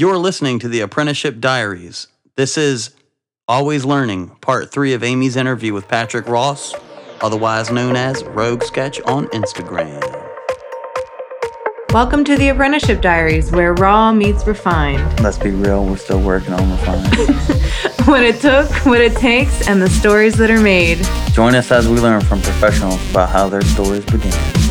[0.00, 2.06] You're listening to the Apprenticeship Diaries.
[2.34, 2.94] This is
[3.46, 6.74] Always Learning, part three of Amy's interview with Patrick Ross,
[7.20, 10.00] otherwise known as Rogue Sketch on Instagram.
[11.92, 15.20] Welcome to the Apprenticeship Diaries, where raw meets refined.
[15.20, 17.10] Let's be real, we're still working on refining.
[18.06, 21.06] what it took, what it takes, and the stories that are made.
[21.32, 24.69] Join us as we learn from professionals about how their stories began.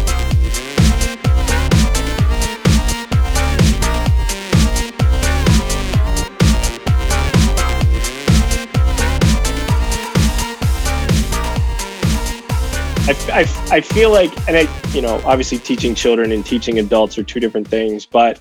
[13.09, 17.17] I, I, I feel like, and I, you know, obviously teaching children and teaching adults
[17.17, 18.39] are two different things, but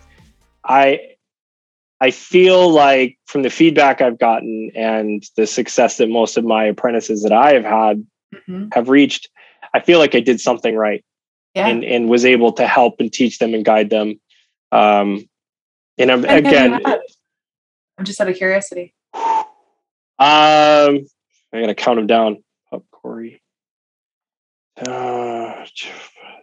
[0.62, 1.14] I,
[2.02, 6.64] I feel like from the feedback I've gotten and the success that most of my
[6.64, 8.68] apprentices that I have had Mm-hmm.
[8.74, 9.30] have reached,
[9.72, 11.02] I feel like I did something right
[11.54, 11.66] Yeah.
[11.66, 14.20] and, and was able to help and teach them and guide them.
[14.70, 15.26] Um,
[15.96, 16.78] and I'm, And again,
[17.96, 18.92] I'm just out of curiosity.
[19.14, 19.24] um,
[20.18, 21.04] I
[21.52, 22.44] gotta count them down.
[24.86, 25.64] Uh,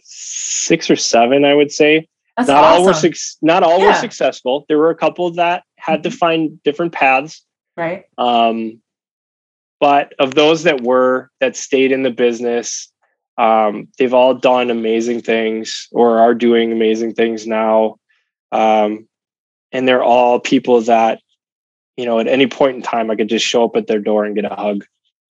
[0.02, 2.08] six or seven, I would say.
[2.38, 3.14] That's not all were awesome.
[3.14, 4.66] suc- not all were successful.
[4.67, 6.14] There were a couple that had to Mhm.
[6.17, 7.42] find different paths.
[7.77, 8.05] right?
[8.17, 8.81] Um,
[9.81, 12.89] but of those that were that stayed in the business,
[13.38, 17.97] um, they've all done amazing things or are doing amazing things now.
[18.53, 19.09] Um,
[19.73, 21.20] and they're all people that,
[21.97, 24.23] you know, at any point in time, I could just show up at their door
[24.23, 24.86] and get a hug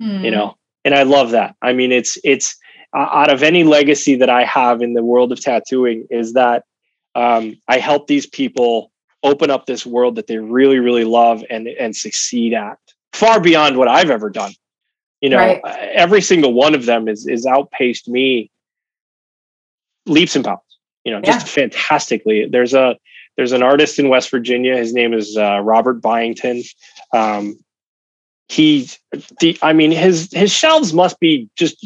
[0.00, 0.24] Hmm.
[0.24, 2.56] you know and i love that i mean it's it's
[2.94, 6.64] uh, out of any legacy that i have in the world of tattooing is that
[7.14, 8.90] um, i help these people
[9.22, 12.78] open up this world that they really really love and and succeed at
[13.12, 14.52] far beyond what i've ever done.
[15.20, 15.60] You know Right.
[15.64, 18.50] every single one of them is is outpaced me
[20.06, 20.62] leaps and bounds
[21.04, 22.46] you know just fantastically.
[22.46, 22.96] There's a
[23.36, 24.76] there's an artist in west virginia.
[24.76, 26.62] His name is uh, robert byington.
[27.12, 27.58] Um,
[28.48, 28.88] he
[29.40, 31.84] the i mean his his shelves must be just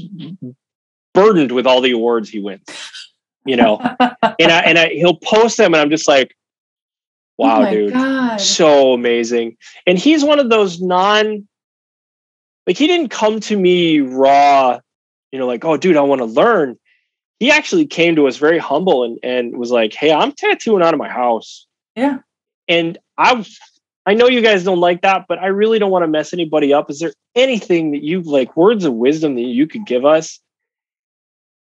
[1.14, 2.64] burdened with all the awards he wins
[3.44, 3.78] you know?
[4.38, 6.34] And i and I, he'll post them and i'm just like
[7.38, 8.40] oh wow oh dude God.
[8.40, 9.56] so amazing.
[9.86, 11.46] And he's one of those non
[12.66, 14.78] like he didn't come to me raw
[15.30, 16.78] you know like oh dude i want to learn.
[17.40, 20.94] He actually came to us very humble and and was like hey i'm tattooing out
[20.94, 21.66] of my house.
[21.94, 22.20] Yeah.
[22.68, 23.44] and i
[24.06, 26.72] i know you guys don't like that but i really don't want to mess anybody
[26.72, 26.90] up.
[26.90, 30.40] Is there anything that you like words of wisdom that you could give us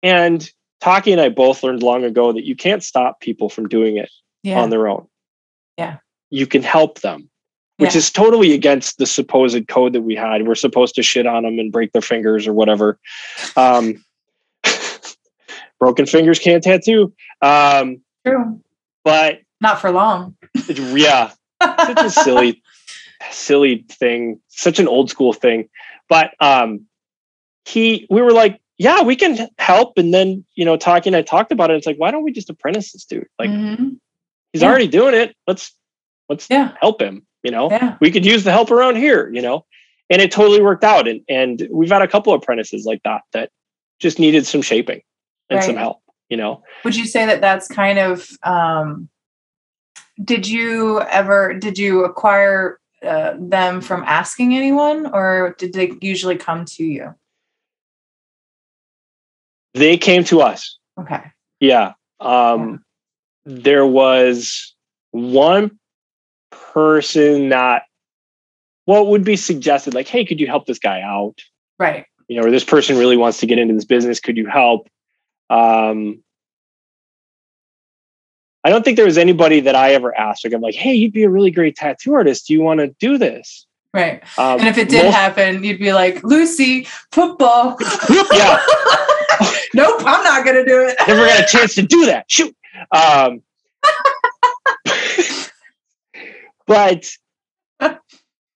[0.04, 0.50] and
[0.82, 4.10] Taki and I both learned long ago that you can't stop people from doing it
[4.44, 4.62] Yeah.
[4.62, 5.08] on their own.
[5.78, 5.98] Yeah.
[6.30, 7.30] You can help them,
[7.78, 8.00] which Yeah.
[8.00, 10.48] is totally against the supposed code that we had.
[10.48, 13.00] We're supposed to shit on them and break their fingers or whatever.
[13.56, 14.04] Um,
[15.80, 17.14] broken fingers can't tattoo.
[17.42, 18.62] Um, True.
[19.04, 20.36] but Not for long.
[20.68, 21.32] yeah,
[21.62, 22.62] such a silly,
[23.32, 25.70] silly thing, such an old school thing.
[26.10, 26.86] But um,
[27.66, 29.97] he, we were like, yeah, we can help.
[29.97, 31.78] And then, you know, talking, I talked about it.
[31.78, 33.28] It's like, why don't we just apprentice this dude?
[33.40, 33.97] Like, Mhm.
[34.53, 34.69] he's Yeah.
[34.69, 35.36] already doing it.
[35.47, 35.74] Let's
[36.28, 36.72] let's Yeah.
[36.81, 37.25] help him.
[37.44, 37.97] You know, Yeah.
[38.02, 39.30] we could use the help around here.
[39.34, 39.66] You know,
[40.09, 41.08] and it totally worked out.
[41.08, 43.50] And and we've had a couple of apprentices like that that
[44.00, 45.02] just needed some shaping
[45.50, 46.02] and some help.
[46.30, 48.28] You know, Would you say that that's kind of?
[48.44, 49.09] Um,
[50.24, 51.53] did you ever?
[51.53, 57.14] Did you acquire uh, them from asking anyone, or did they usually come to you?
[59.75, 60.78] They came to us.
[61.00, 61.22] Okay.
[61.59, 61.94] Yeah.
[62.19, 62.84] Um,
[63.46, 64.74] There was
[65.12, 65.78] one
[66.52, 67.84] person that
[68.85, 71.40] what would be suggested, like, hey, could you help this guy out?
[71.78, 72.06] Right.
[72.28, 74.19] You know, or this person really wants to get into this business.
[74.19, 74.88] Could you help?
[75.50, 76.24] Um,
[78.64, 80.44] I don't think there was anybody that I ever asked.
[80.44, 82.47] Like, I'm like, hey, you'd be a really great tattoo artist.
[82.47, 83.68] Do you want to do this?
[83.94, 84.24] Right.
[84.40, 87.78] Um, And if it did most- happen, you'd be like, Lucy, football.
[88.09, 88.66] Yeah.
[89.73, 90.96] nope, I'm not gonna do it.
[91.07, 92.29] never got a chance to do that.
[92.29, 92.56] Shoot.
[92.91, 93.41] Um,
[96.68, 97.09] but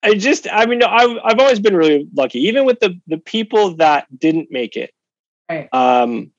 [0.01, 3.75] I just, I mean, I've, I've always been really lucky, even with the the people
[3.75, 4.91] that didn't make it.
[5.49, 5.67] Right.
[5.73, 6.31] Um,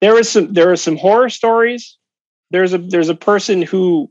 [0.00, 1.96] there was some, there are some horror stories.
[2.50, 4.10] There's a, there's a person who,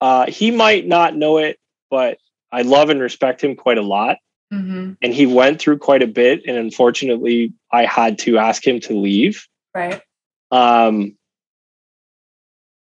[0.00, 1.58] uh, he might not know it,
[1.90, 2.18] but
[2.52, 4.18] I love and respect him quite a lot
[4.50, 8.80] hmm and he went through quite a bit and unfortunately i had to ask him
[8.80, 10.00] to leave Right.
[10.50, 11.16] um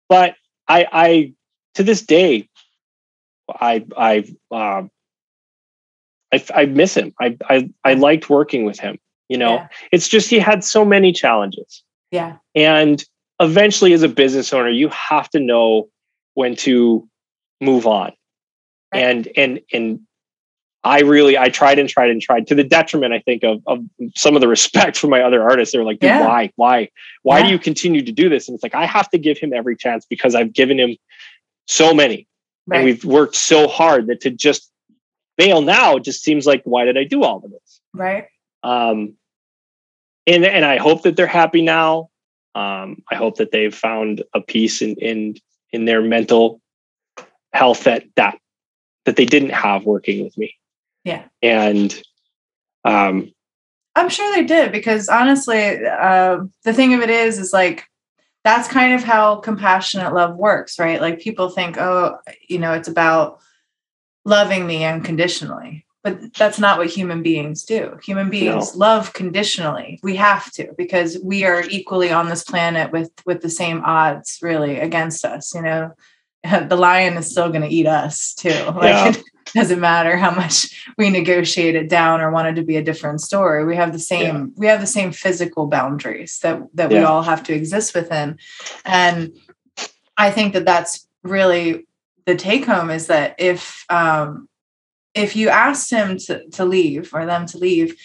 [0.09, 0.35] but
[0.67, 1.33] i i
[1.75, 2.49] to this day
[3.49, 4.89] i i um
[6.33, 8.97] I, I miss him I, I i liked working with him
[9.29, 9.67] you know Yeah.
[9.91, 12.37] it's just he had so many challenges Yeah.
[12.53, 13.03] and
[13.39, 15.89] eventually as a business owner you have to know
[16.33, 17.07] when to
[17.61, 18.11] move on.
[18.93, 19.03] Right.
[19.03, 19.99] And and and
[20.85, 23.83] I really I tried and tried and tried to the detriment, I think, of, of
[24.15, 25.73] some of the respect for my other artists.
[25.73, 26.25] They're like, dude, Yeah.
[26.27, 26.51] why?
[26.55, 26.89] Why?
[27.23, 28.47] Why do you continue to do this?
[28.47, 30.95] And it's like, I have to give him every chance because I've given him
[31.67, 32.27] so many.
[32.67, 32.77] Right.
[32.77, 34.71] And we've worked so hard that to just
[35.39, 37.81] fail now just seems like why did I do all of this?
[37.93, 38.27] right.
[38.63, 39.15] Um
[40.27, 42.09] and and I hope that they're happy now.
[42.55, 45.35] Um, I hope that they've found a peace in in
[45.71, 46.61] in their mental
[47.53, 48.37] health that that
[49.05, 50.55] that they didn't have working with me.
[51.05, 51.23] Yeah.
[51.41, 52.01] And
[52.83, 53.31] um
[53.95, 57.85] I'm sure they did because honestly, uh, the thing of it is, is like
[58.43, 61.01] that's kind of how compassionate love works, right?
[61.01, 62.17] Like people think, oh,
[62.47, 63.39] you know, it's about
[64.25, 67.97] loving me unconditionally, but that's not what human beings do.
[68.03, 69.99] Human beings love conditionally.
[70.03, 74.39] We have to because we are equally on this planet with with the same odds,
[74.41, 75.55] really, against us.
[75.55, 75.91] You know,
[76.43, 78.49] the lion is still going to eat us too.
[78.49, 79.21] Like Yeah.
[79.53, 83.21] doesn't matter how much we negotiate it down or want it to be a different
[83.21, 83.65] story.
[83.65, 87.43] We have the same we have the same physical boundaries that that we all have
[87.43, 88.37] to exist within,
[88.83, 89.31] and
[90.17, 91.87] I think that that's really
[92.25, 94.49] the take home is that if um,
[95.13, 97.95] if you asked him to to leave or them to leave,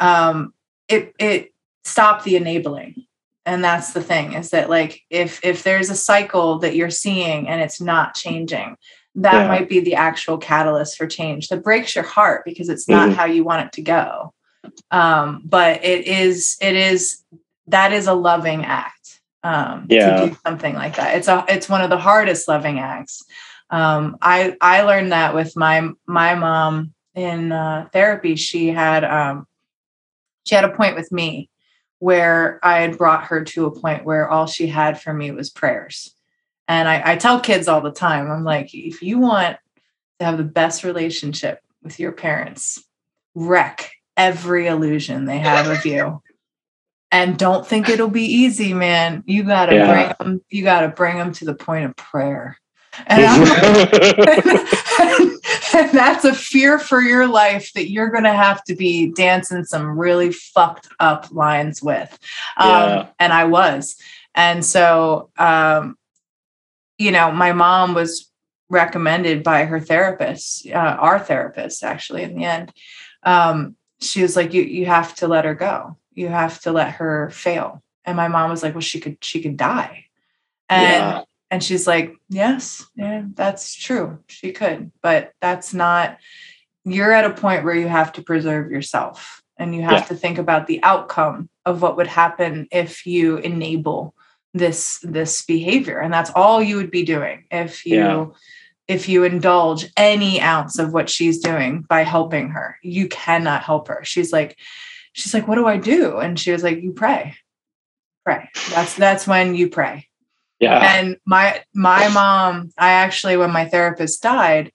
[0.00, 0.52] um,
[0.88, 1.52] it it
[1.84, 3.04] stopped the enabling.
[3.46, 7.48] And that's the thing is that like if if there's a cycle that you're seeing
[7.48, 8.76] and it's not changing
[9.22, 9.48] that Yeah.
[9.48, 13.14] might be the actual catalyst for change that breaks your heart because it's not Mhm.
[13.14, 14.32] how you want it to go
[14.90, 17.22] um but it is it is
[17.66, 20.20] that is a loving act um Yeah.
[20.20, 23.22] to do something like that it's a it's one of the hardest loving acts
[23.70, 29.46] um i i learned that with my my mom in uh, therapy she had um
[30.44, 31.50] she had a point with me
[31.98, 35.50] where I had brought her to a point where all she had for me was
[35.50, 36.14] prayers.
[36.68, 39.56] And I, I tell kids all the time, I'm like, if you want
[40.18, 42.84] to have the best relationship with your parents,
[43.34, 46.22] wreck every illusion they have of you.
[47.10, 49.22] And don't think it'll be easy, man.
[49.26, 49.86] You gotta Yeah.
[49.86, 52.58] bring them, you gotta bring them to the point of prayer.
[53.06, 53.62] And like,
[55.74, 59.64] and that's a fear for your life that you're going to have to be dancing
[59.64, 62.18] some really fucked up lines with.
[62.56, 63.06] Um, Yeah.
[63.20, 63.96] And I was.
[64.34, 65.96] And so, um,
[66.98, 68.30] you know, my mom was
[68.68, 72.72] recommended by her therapist, uh, our therapist, actually, in the end.
[73.22, 75.96] Um, she was like, you, you have to let her go.
[76.12, 77.82] You have to let her fail.
[78.04, 80.04] And my mom was like, well, she could, she could die.
[80.68, 81.22] And Yeah.
[81.50, 84.18] and she's like, Yes, yeah, that's true.
[84.28, 86.18] She could, but that's not,
[86.84, 90.04] you're at a point where you have to preserve yourself and you have Yeah.
[90.08, 94.14] to think about the outcome of what would happen if you enable
[94.54, 98.26] this this behavior and that's all you would be doing if you Yeah.
[98.88, 102.78] if you indulge any ounce of what she's doing by helping her.
[102.82, 104.00] You cannot help her.
[104.04, 104.56] She's like
[105.12, 106.18] she's like what do i do?
[106.18, 107.34] And she was like you pray.
[108.24, 108.48] Pray.
[108.70, 110.06] That's that's when you pray.
[110.60, 110.80] Yeah.
[110.98, 114.72] and my my mom i actually when my therapist died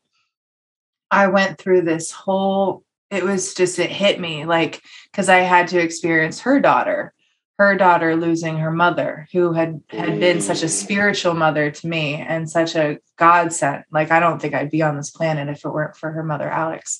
[1.11, 4.81] i went through this whole it was just it hit me like
[5.11, 7.13] because i had to experience her daughter
[7.59, 12.15] her daughter losing her mother who had had been such a spiritual mother to me
[12.15, 15.69] and such a godsend like i don't think i'd be on this planet if it
[15.69, 16.99] weren't for her mother alex.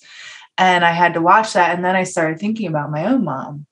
[0.58, 3.66] And i had to watch that and then i started thinking about my own mom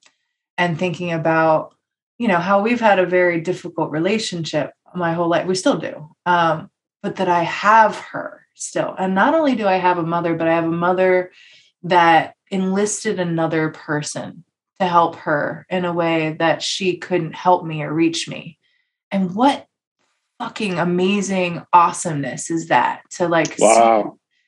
[0.57, 1.75] and thinking about
[2.17, 5.47] you know how we've had a very difficult relationship my whole life.
[5.47, 6.69] We still do um,
[7.03, 8.93] but that i have her still.
[8.97, 11.31] And not only do i have a mother but i have a mother
[11.83, 14.43] that enlisted another person
[14.81, 18.57] to help her in a way that she couldn't help me or reach me.
[19.11, 19.67] And what
[20.39, 24.03] fucking amazing awesomeness is that to like see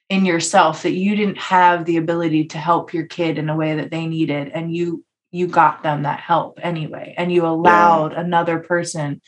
[0.10, 3.75] in yourself that you didn't have the ability to help your kid in a way
[3.75, 8.58] that they needed and you you got them that help anyway and you allowed another
[8.58, 9.22] person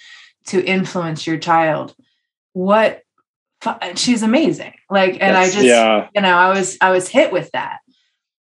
[0.47, 1.95] to influence your child.
[2.53, 3.03] What
[3.93, 4.73] she's amazing.
[4.89, 6.07] Like and i just yeah.
[6.15, 7.79] you know i was i was hit with that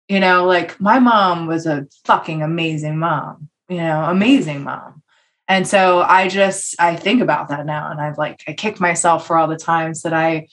[0.09, 5.03] you know like my mom was a fucking amazing mom you know amazing mom.
[5.47, 9.27] And so i just i think about that now and i've like i kick myself
[9.27, 10.49] for all the times that i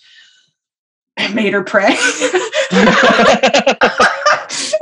[1.34, 1.96] made her pray.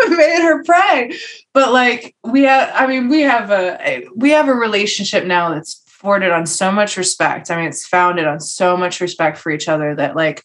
[0.10, 1.18] Made her pray.
[1.54, 5.84] But like we have i mean we have a, we have a relationship now that's
[5.88, 7.52] founded on so much respect.
[7.52, 10.44] I mean it's founded on so much respect for each other that like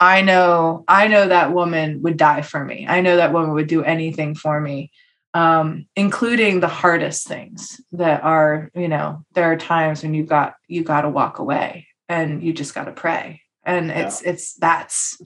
[0.00, 2.86] i know i know that woman would die for me.
[2.88, 4.90] I know that woman would do anything for me
[5.34, 10.54] um including the hardest things that are you know there are times when you got
[10.68, 13.40] you got to walk away and you just got to pray.
[13.64, 15.20] And it's it's that's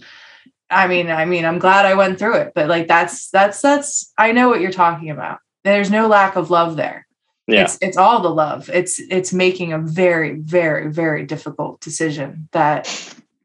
[0.70, 4.12] i mean i mean i'm glad i went through it but like that's that's that's
[4.16, 5.40] i know what you're talking about.
[5.64, 7.06] There's no lack of love there.
[7.48, 7.62] Yeah.
[7.62, 8.70] it's it's all the love.
[8.72, 12.87] It's it's making a very very very difficult decision that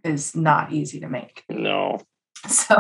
[0.04, 2.00] is not easy to make no.
[2.48, 2.76] so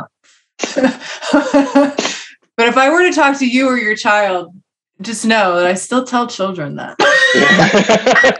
[0.75, 4.53] but if i were to talk to you or your child
[5.01, 6.95] just know that i still tell children that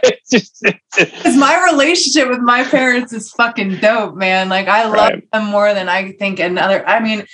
[0.04, 4.84] it's just, it's- because my relationship with my parents is fucking dope man like i
[4.84, 5.30] love Right.
[5.32, 7.26] them more than i think another i mean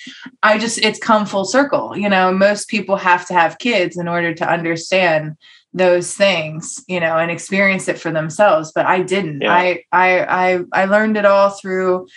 [0.43, 4.09] i just it's come full circle you know most people have to have kids in
[4.09, 5.37] order to understand
[5.73, 9.53] those things you know and experience it for themselves but i didn't Yeah.
[9.55, 12.09] I, I i i learned it all through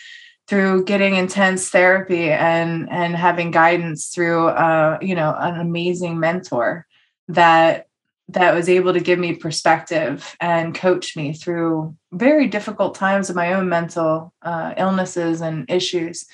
[0.47, 6.87] through getting intense therapy and and having guidance through uh you know an amazing mentor
[7.27, 7.87] that
[8.29, 13.35] that was able to give me perspective and coach me through very difficult times of
[13.35, 16.25] my own mental uh, illnesses and issues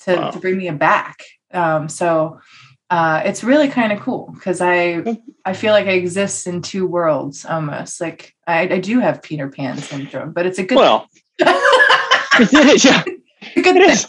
[0.00, 0.30] to, Wow.
[0.32, 1.22] to bring me back
[1.54, 2.40] um, so
[2.90, 6.86] uh, it's really kind of cool because I I feel like I exist in two
[6.86, 8.00] worlds almost.
[8.00, 11.08] Like I, I do have Peter Pan syndrome, but it's a good well,
[11.40, 13.02] it is, yeah,
[13.54, 13.90] good it thing.
[13.90, 14.06] is.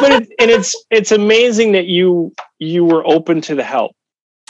[0.00, 3.92] But it, and it's it's amazing that you you were open to the help,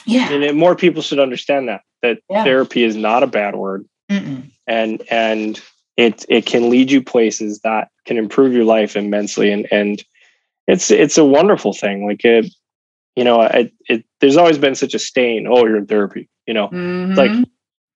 [0.06, 0.32] yeah.
[0.32, 2.44] and that more people should understand that that Yeah.
[2.44, 4.50] therapy is not a bad word, Mm-mm.
[4.66, 5.60] and and
[5.96, 10.02] it it can lead you places that can improve your life immensely, and and
[10.66, 12.06] it's it's a wonderful thing.
[12.06, 12.46] Like it,
[13.18, 15.46] you know, it, it there's always been such a stain.
[15.48, 16.68] Oh, you're in therapy, you know.
[16.68, 17.16] Mhm.
[17.16, 17.32] like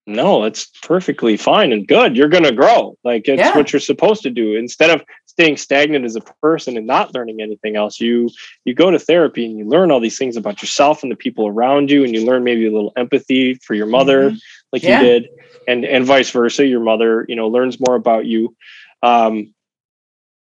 [0.05, 3.57] no it's perfectly fine and good you're going to grow like it's Yeah.
[3.57, 7.41] what you're supposed to do instead of staying stagnant as a person and not learning
[7.41, 8.29] anything else you
[8.65, 11.47] you go to therapy and you learn all these things about yourself and the people
[11.47, 14.39] around you and you learn maybe a little empathy for your mother Mhm.
[14.73, 15.01] like Yeah.
[15.01, 15.29] you did
[15.69, 18.57] and and vice versa your mother you know learns more about you
[19.05, 19.55] um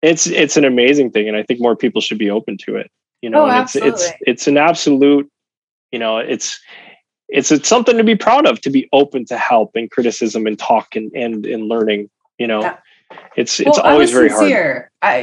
[0.03, 2.91] it's it's an amazing thing and i think more people should be open to it
[3.25, 4.27] you know Oh, and it's it's absolutely.
[4.33, 5.27] it's an absolute
[5.93, 6.61] you know it's
[7.29, 10.59] it's it's something to be proud of to be open to help and criticism and
[10.59, 12.77] talk and and, and learning you know Yeah.
[13.37, 14.89] it's it's Well, always very hard.
[15.01, 15.15] I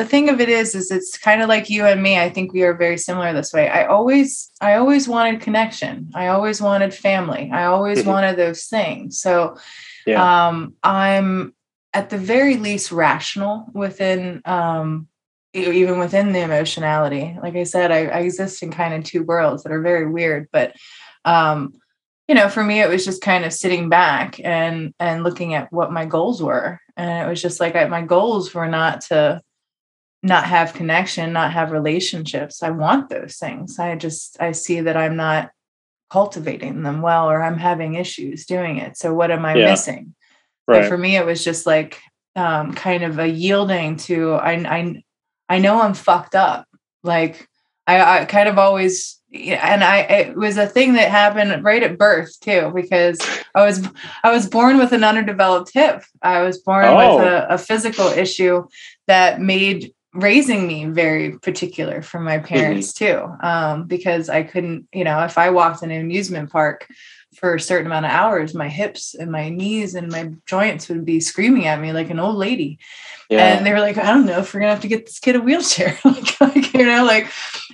[0.00, 2.18] the thing of it is, is it's kind of like you and me.
[2.18, 3.68] I think we are very similar this way.
[3.68, 6.10] I always, I always wanted connection.
[6.14, 7.50] I always wanted family.
[7.52, 8.06] I always Mhm.
[8.12, 9.20] wanted those things.
[9.20, 9.56] So,
[10.06, 10.20] Yeah.
[10.24, 11.54] um, I'm
[11.92, 15.08] at the very least rational within, um,
[15.52, 17.36] even within the emotionality.
[17.42, 20.48] Like I said, I, I exist in kind of two worlds that are very weird,
[20.52, 20.74] but,
[21.24, 21.74] um,
[22.28, 25.72] you know, for me, it was just kind of sitting back and and looking at
[25.72, 29.40] what my goals were, and it was just like I, my goals were not to
[30.22, 32.62] not have connection, not have relationships.
[32.62, 33.80] I want those things.
[33.80, 35.50] I just I see that I'm not
[36.08, 38.96] cultivating them well, or I'm having issues doing it.
[38.96, 39.70] So what am I Yeah.
[39.70, 40.14] missing?
[40.70, 41.98] So right for me, it was just like
[42.36, 45.02] um, kind of a yielding to I I
[45.50, 46.66] I know I'm fucked up.
[47.02, 47.46] Like
[47.86, 51.98] I, I kind of always and I it was a thing that happened right at
[51.98, 53.20] birth too because
[53.54, 53.86] I was
[54.24, 56.02] I was born with an underdeveloped hip.
[56.22, 57.16] I was born Oh.
[57.16, 58.66] with a, a physical issue
[59.08, 65.04] that made raising me very particular for my parents too um, because I couldn't you
[65.04, 66.88] know if I walked in an amusement park
[67.40, 71.06] for a certain amount of hours my hips and my knees and my joints would
[71.06, 72.78] be screaming at me like an old lady.
[73.30, 73.56] Yeah.
[73.56, 75.36] And they were like i don't know if we're gonna have to get this kid
[75.36, 75.98] a wheelchair.
[76.04, 77.30] Like, like, you know like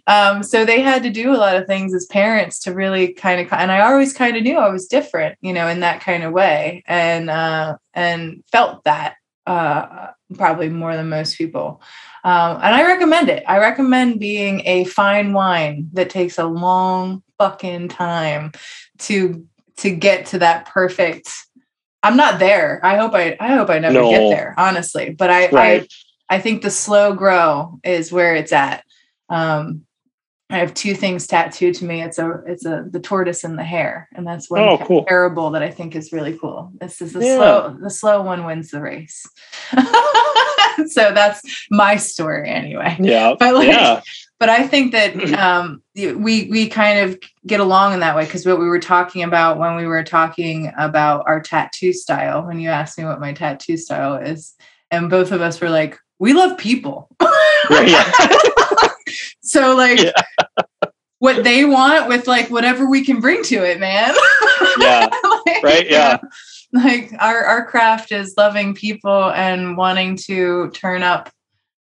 [0.06, 3.40] um so they had to do a lot of things as parents to really kind
[3.40, 6.23] of and i always kind of knew i was different you know in that kind
[6.23, 6.85] of way.
[6.87, 11.82] And uh and felt that uh probably more than most people.
[12.23, 13.42] Um and i recommend it.
[13.49, 18.52] I recommend being a fine wine that takes a long fucking time
[18.99, 19.46] to
[19.78, 21.28] to get to that perfect
[22.02, 22.80] i'm not there.
[22.85, 24.11] I hope i i hope i never No.
[24.11, 25.11] get there honestly.
[25.11, 25.88] But i Right.
[26.30, 28.85] i i think the slow grow is where it's at.
[29.28, 29.83] Um
[30.50, 32.02] i have two things tattooed to me.
[32.02, 34.09] It's a it's a the tortoise and the hare.
[34.14, 35.04] And that's one Oh, cool.
[35.04, 36.71] parable that i think is really cool.
[36.80, 37.37] This is the Yeah.
[37.37, 39.26] slow the slow one wins the race.
[40.88, 41.40] So that's
[41.71, 42.97] my story anyway.
[43.00, 43.35] Yeah.
[43.38, 44.02] But, like, yeah
[44.38, 48.45] but I think that um, we we kind of get along in that way because
[48.47, 52.69] what we were talking about when we were talking about our tattoo style, when you
[52.69, 54.55] asked me what my tattoo style is,
[54.90, 57.09] and both of us were like, we love people.
[57.71, 58.12] Right, yeah.
[59.43, 60.12] so like Yeah.
[61.19, 64.14] what they want with like whatever we can bring to it, man.
[64.78, 65.09] Yeah.
[65.47, 66.19] Like, Right, yeah.
[66.73, 71.31] Like our our craft is loving people and wanting to turn up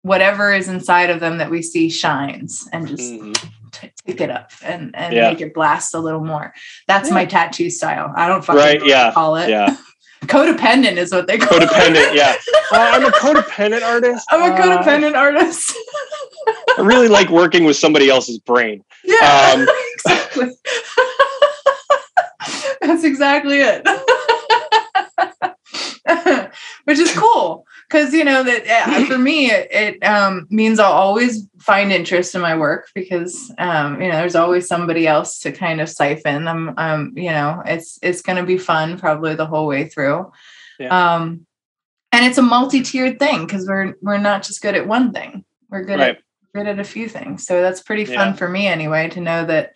[0.05, 3.35] whatever is inside of them that we see shines and just Mhm.
[3.73, 5.31] t- take it up and and Yeah.
[5.31, 6.53] make it blast a little more.
[6.87, 8.13] That's my tattoo style.
[8.15, 9.49] I don't fucking Right, know what to yeah, call it.
[9.49, 9.77] yeah
[10.27, 12.35] Codependent is what they call Codependent, yeah.
[12.73, 14.27] Uh, I'm a codependent artist.
[14.31, 15.73] I'm a Uh, codependent artist.
[16.79, 18.83] I really like working with somebody else's brain.
[19.05, 20.51] yeah, Um, exactly.
[22.81, 23.87] That's exactly it.
[26.85, 30.93] Which is cool because you know that uh, for me it, it um, means I'll
[30.93, 35.53] always find interest in my work because um, you know there's always somebody else to
[35.53, 36.49] kind of siphon.
[36.49, 40.33] I'm um, you know it's it's going to be fun probably the whole way through.
[40.79, 41.15] Yeah.
[41.15, 41.47] Um,
[42.13, 45.45] and it's a multi-tiered thing because we're we're not just good at one thing.
[45.71, 46.17] We're good Right.
[46.17, 46.23] at
[46.55, 47.45] good at a few things.
[47.47, 48.33] So that's pretty fun Yeah.
[48.35, 49.73] for me anyway to know that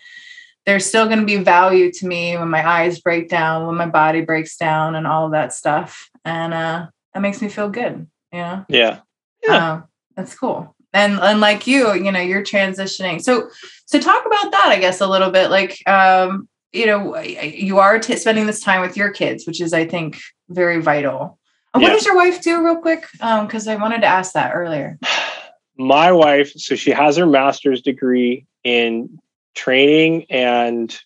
[0.65, 3.87] there's still going to be value to me when my eyes break down, when my
[3.87, 6.11] body breaks down, and all of that stuff.
[6.25, 6.87] And uh,
[7.19, 8.07] that makes me feel good.
[8.33, 9.01] You know, Yeah.
[9.45, 9.57] Yeah.
[9.57, 9.83] Uh,
[10.17, 10.77] that's cool.
[10.93, 13.21] And and like you, you know, you're transitioning.
[13.21, 13.51] So
[13.87, 15.51] so talk about that, I guess, a little bit.
[15.51, 19.73] Like, um, you know, you are t- spending this time with your kids, which is,
[19.73, 21.39] I think, very vital.
[21.73, 21.89] What Yeah.
[21.91, 23.05] does your wife do, real quick?
[23.21, 24.99] Um, because I wanted to ask that earlier.
[25.77, 29.19] my wife so she has her master's degree in
[29.55, 31.01] training and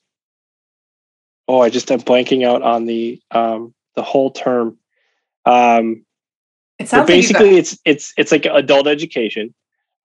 [1.46, 4.78] oh i just am blanking out on the um the whole term
[5.46, 6.04] um
[6.78, 9.54] It sounds like basically it's it's it's like adult education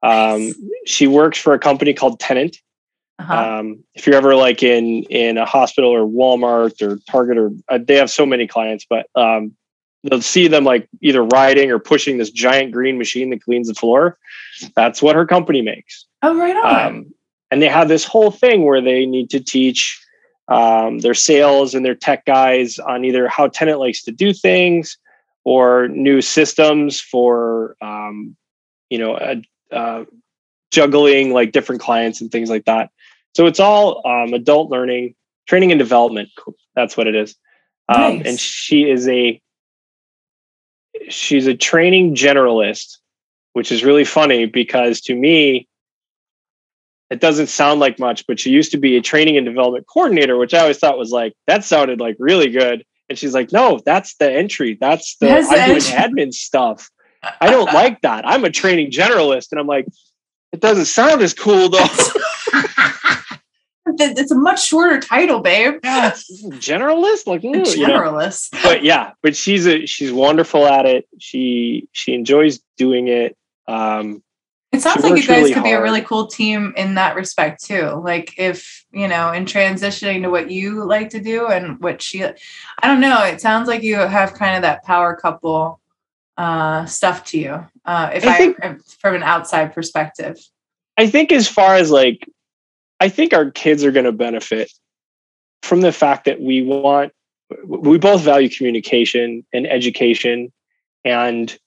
[0.03, 0.55] um Nice.
[0.85, 2.57] she works for a company called Tennant
[3.19, 3.59] uh-huh.
[3.59, 7.79] um if you're ever like in in a hospital or walmart or target or uh,
[7.81, 9.53] they have so many clients but um
[10.03, 13.73] they'll see them like either riding or pushing this giant green machine that cleans the
[13.73, 14.17] floor
[14.75, 16.87] that's what her company makes oh, right on.
[16.87, 17.13] um,
[17.51, 20.01] and they have this whole thing where they need to teach
[20.47, 24.97] um, their sales and their tech guys on either how Tennant likes to do things
[25.47, 28.35] or new systems for um,
[28.89, 29.35] you know uh,
[29.71, 30.03] uh,
[30.71, 32.89] juggling like different clients and things like that
[33.33, 35.15] so it's all um, adult learning
[35.47, 36.27] training and development
[36.75, 37.33] that's what it is
[37.87, 38.27] um, Nice.
[38.27, 39.41] and she is a
[41.07, 42.97] she's a training generalist
[43.53, 45.65] which is really funny because to me
[47.09, 50.35] it doesn't sound like much, but she used to be a training and development coordinator,
[50.35, 52.83] which I always thought was like, that sounded like really good.
[53.09, 54.77] And she's like, no, that's the entry.
[54.79, 56.89] That's the, That's I'm doing admin stuff.
[57.41, 58.27] I don't like that.
[58.27, 59.51] I'm a training generalist.
[59.51, 59.87] And I'm like,
[60.51, 61.85] it doesn't sound as cool though.
[63.99, 65.75] It's a much shorter title, babe.
[65.83, 67.25] yeah, generalist?
[67.25, 67.93] Like, mm, you know.
[67.93, 68.51] generalist.
[68.61, 71.07] but yeah, but she's a, she's wonderful at it.
[71.19, 73.37] She, she enjoys doing it.
[73.67, 74.21] Um,
[74.73, 77.63] It sounds like you guys really could be a really cool team in that respect
[77.63, 78.01] too.
[78.03, 82.23] Like if, you know, in transitioning to what you like to do and what she
[82.23, 82.33] I
[82.83, 85.79] don't know, it sounds like you have kind of that power couple
[86.37, 87.65] uh stuff to you.
[87.85, 90.37] Uh if I I, think- from an outside perspective.
[90.97, 92.27] I think as far as like,
[92.99, 94.71] I think our kids are going to benefit
[95.61, 97.13] from the fact that we want,
[97.63, 100.51] we both value communication and education,
[101.05, 101.57] and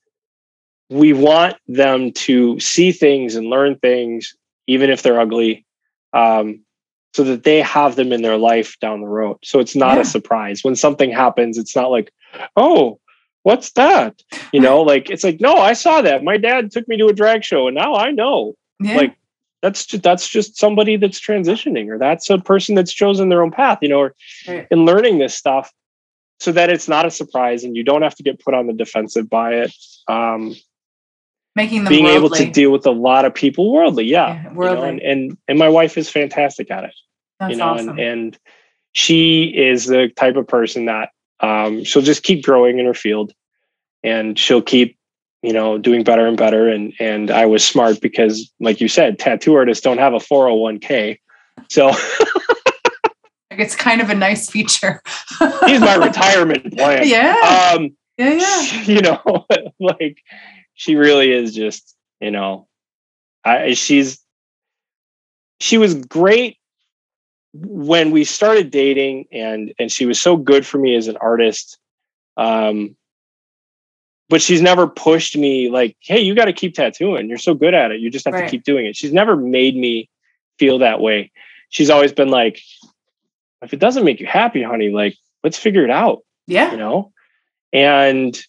[0.91, 4.35] we want them to see things and learn things,
[4.67, 5.65] even if they're ugly,
[6.13, 6.61] um,
[7.15, 9.39] so that they have them in their life down the road.
[9.43, 10.03] So it's not Yeah.
[10.03, 11.59] a surprise when something happens.
[11.59, 12.13] It's not like,
[12.57, 12.99] oh,
[13.45, 14.23] what's that?
[14.53, 16.23] You know, like it's like, no, I saw that.
[16.25, 18.95] My dad took me to a drag show, and now I know Yeah.
[18.97, 19.17] like
[19.63, 23.51] that's just that's just somebody that's transitioning or that's a person that's chosen their own
[23.51, 24.15] path you know or
[24.49, 24.67] Right.
[24.71, 25.71] in learning this stuff
[26.39, 28.73] so that it's not a surprise and you don't have to get put on the
[28.73, 29.75] defensive by it
[30.09, 30.55] um
[31.57, 34.49] making them being able to deal with a lot of people worldly yeah, Yeah, you
[34.51, 34.89] know, worldly.
[34.89, 36.95] and, and and my wife is fantastic at it
[37.39, 37.89] That's you know awesome.
[37.91, 38.39] and, and
[38.93, 41.11] she is the type of person that
[41.41, 43.33] um she'll just keep growing in her field
[44.03, 44.97] and she'll keep
[45.43, 49.19] you know doing better and better and and i was smart because like you said
[49.19, 51.19] tattoo artists don't have a 401k
[51.69, 51.93] so
[53.51, 55.03] it's kind of a nice feature.
[55.67, 57.73] he's my retirement plan Yeah.
[57.75, 58.83] um yeah, yeah.
[58.85, 59.47] you know
[59.81, 60.19] like
[60.81, 62.67] she really is just you know
[63.45, 64.19] i she's
[65.61, 66.57] she was great
[67.53, 71.79] when we started dating and and she was so good for me as an artist.
[72.39, 72.97] Um
[74.31, 77.29] but she's never pushed me like hey you got to keep tattooing.
[77.29, 78.01] You're so good at it.
[78.01, 78.45] You just have Right.
[78.45, 78.97] to keep doing it.
[78.97, 80.09] She's never made me
[80.59, 81.31] feel that way.
[81.69, 82.59] She's always been like
[83.63, 86.71] if it doesn't make you happy honey like let's figure it out Yeah.
[86.71, 87.13] you know?
[87.73, 88.41] And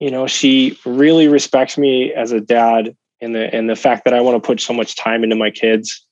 [0.00, 4.14] you know she really respects me as a dad and the and the fact that
[4.14, 6.02] i want to put so much time into my kids.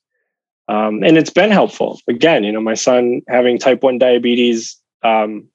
[0.66, 2.01] Um, and it's been helpful.
[2.09, 5.47] Again you know my son having type 1 diabetes um,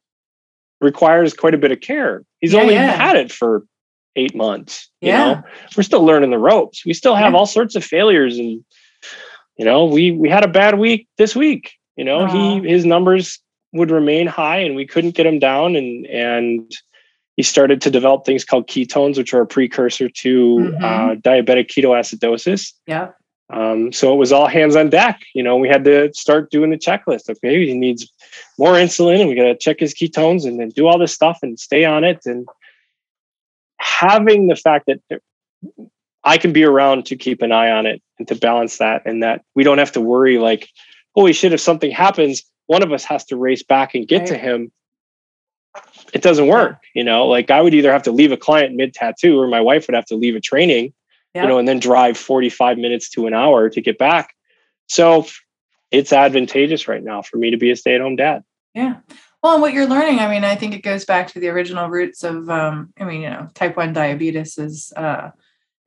[0.81, 2.23] requires quite a bit of care.
[2.41, 2.91] He's Yeah, only yeah.
[2.91, 3.65] had it for
[4.15, 5.17] eight months you Yeah.
[5.33, 5.43] know?
[5.75, 6.85] We're still learning the ropes.
[6.85, 8.63] We still have all sorts of failures and
[9.57, 12.21] you know we we had a bad week this week you know?
[12.25, 12.27] Aw.
[12.61, 13.39] he his numbers
[13.73, 16.71] would remain high and we couldn't get him down and and
[17.39, 20.84] he started to develop things called ketones which are a precursor to Mhm.
[20.84, 23.12] uh, diabetic ketoacidosis Yeah.
[23.49, 26.69] um, so it was all hands on deck you know we had to start doing
[26.69, 28.12] the checklist okay he needs
[28.58, 31.38] more insulin and we got to check his ketones and then do all this stuff
[31.41, 32.45] and stay on it and
[33.78, 35.21] having the fact that there-
[36.25, 39.23] I can be around to keep an eye on it and to balance that, and
[39.23, 40.67] that we don't have to worry like,
[41.15, 44.38] holy shit, if something happens, one of us has to race back and get to
[44.38, 44.69] him.
[46.13, 47.27] It doesn't work, you know.
[47.27, 49.95] Like I would either have to leave a client mid tattoo, or my wife would
[49.95, 50.93] have to leave a training,
[51.36, 51.43] Yeah.
[51.43, 54.34] you know, and then drive forty five minutes to an hour to get back.
[54.88, 55.27] So
[55.91, 58.43] it's advantageous right now for me to be a stay at home dad.
[58.73, 58.97] Yeah.
[59.41, 61.89] Well, and what you're learning, I mean, I think it goes back to the original
[61.89, 65.32] roots of, um, I mean, you know, type one diabetes is uh,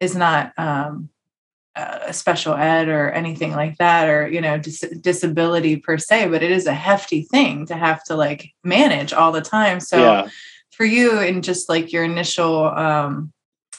[0.00, 1.10] is not um,
[1.74, 6.42] a special ed or anything like that, or you know, dis- disability per se, but
[6.42, 9.80] it is a hefty thing to have to like manage all the time.
[9.80, 10.28] So yeah,
[10.72, 13.32] for you, and just like your initial um,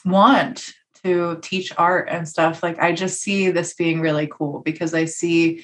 [0.05, 4.93] want to teach art and stuff, like I just see this being really cool because
[4.93, 5.63] I see,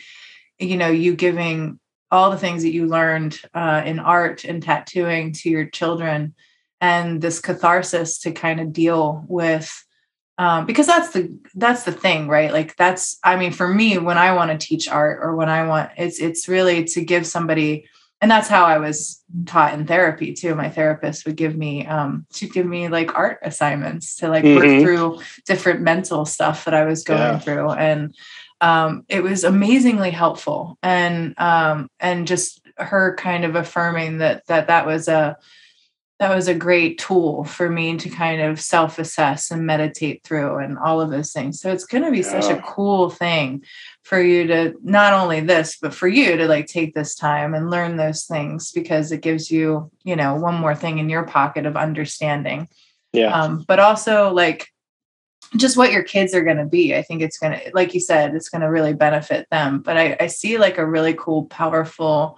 [0.59, 1.79] you know, you giving
[2.11, 6.33] all the things that you learned uh, in art and tattooing to your children
[6.81, 9.85] and this catharsis to kind of deal with
[10.39, 14.17] um, because that's the that's the thing right like that's i mean for me when
[14.17, 17.85] i want to teach art or when i want it's it's really to give somebody
[18.21, 22.25] and that's how i was taught in therapy too my therapist would give me um
[22.31, 24.81] she'd give me like art assignments to like work Mhm.
[24.81, 27.39] through different mental stuff that i was going Yeah.
[27.39, 28.15] through and
[28.61, 34.67] um, it was amazingly helpful and um, and just her kind of affirming that that
[34.67, 35.37] that was a
[36.19, 40.77] that was a great tool for me to kind of self-assess and meditate through and
[40.77, 41.61] all of those things.
[41.61, 43.63] So it's going to be such a cool thing
[44.03, 47.69] for you to not only this but for you to like take this time and
[47.69, 51.65] learn those things because it gives you you know one more thing in your pocket
[51.65, 52.67] of understanding.
[53.13, 54.67] Yeah, um, but also like
[55.55, 57.99] just what your kids are going to be i think it's going to like you
[57.99, 59.79] said it's going to really benefit them.
[59.79, 62.37] But I, I see like a really cool powerful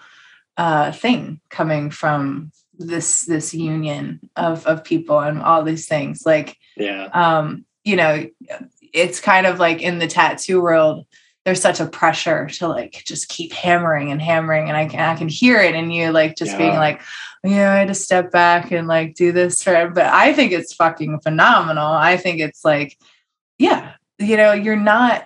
[0.58, 2.52] uh, thing coming from
[2.88, 8.26] this this union of of people and all these things like yeah, um you know
[8.94, 11.06] it's kind of like in the tattoo world
[11.46, 15.15] there's such a pressure to like just keep hammering and hammering and i can i
[15.15, 16.80] can hear it in you like just being Yeah.
[16.80, 17.02] like
[17.44, 20.74] yeah i had to step back and like do this for but i think it's
[20.74, 21.88] fucking phenomenal.
[21.88, 22.98] I think it's like
[23.58, 25.26] yeah you know you're not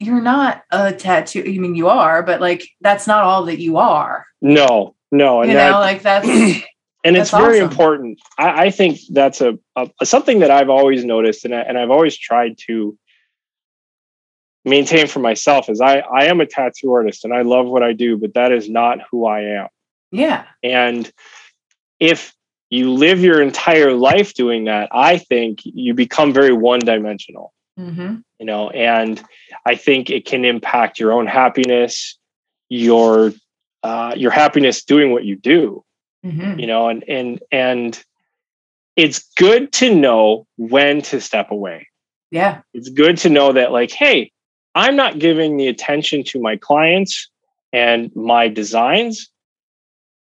[0.00, 3.76] you're not a tattoo i mean you are but like that's not all that you
[3.76, 4.26] are.
[4.42, 6.26] No, no, and you that, know like that's
[7.04, 7.70] and it's very awesome.
[7.70, 8.20] important.
[8.38, 11.90] I, I think that's a, a something that I've always noticed, and I, and I've
[11.90, 12.98] always tried to
[14.64, 15.68] maintain for myself.
[15.68, 18.52] Is I I am a tattoo artist, and I love what I do, but that
[18.52, 19.68] is not who I am.
[20.10, 21.10] yeah And
[22.00, 22.34] if
[22.70, 27.52] you live your entire life doing that, I think you become very one dimensional.
[27.76, 29.22] hmm You know, and
[29.66, 32.18] I think it can impact your own happiness,
[32.70, 33.32] your
[33.82, 35.83] uh, your happiness doing what you do
[36.24, 38.02] hmm you know and and and
[38.96, 41.88] it's good to know when to step away.
[42.30, 42.60] Yeah.
[42.72, 44.32] It's good to know that like hey
[44.74, 47.28] i'm not giving the attention to my clients
[47.72, 49.30] and my designs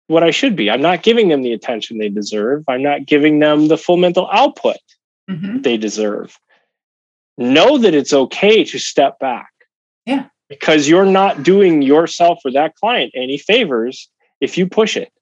[0.08, 0.70] what i should be.
[0.70, 2.64] I'm not giving them the attention they deserve.
[2.66, 4.78] I'm not giving them the full mental output
[5.28, 6.36] hmm they deserve.
[7.38, 9.50] Know that it's okay to step back.
[10.06, 10.24] Yeah.
[10.48, 14.08] because you're not doing yourself or that client any favors
[14.40, 15.12] if you push it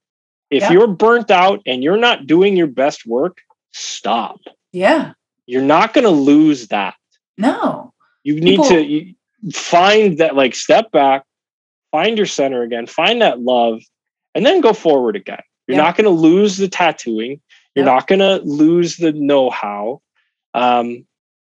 [0.50, 0.72] if Yeah.
[0.72, 3.38] you're burnt out and you're not doing your best work
[3.72, 4.40] stop.
[4.72, 5.12] Yeah.
[5.46, 6.94] You're not going to lose that.
[7.36, 7.92] No.
[8.24, 9.14] You need People- to
[9.52, 11.24] find that like step back
[11.92, 13.80] find your center again find that love
[14.34, 15.40] and then go forward again.
[15.66, 15.84] You're Yeah.
[15.84, 17.40] not going to lose the tattooing.
[17.74, 20.02] You're not going to lose the know-how.
[20.54, 21.06] Um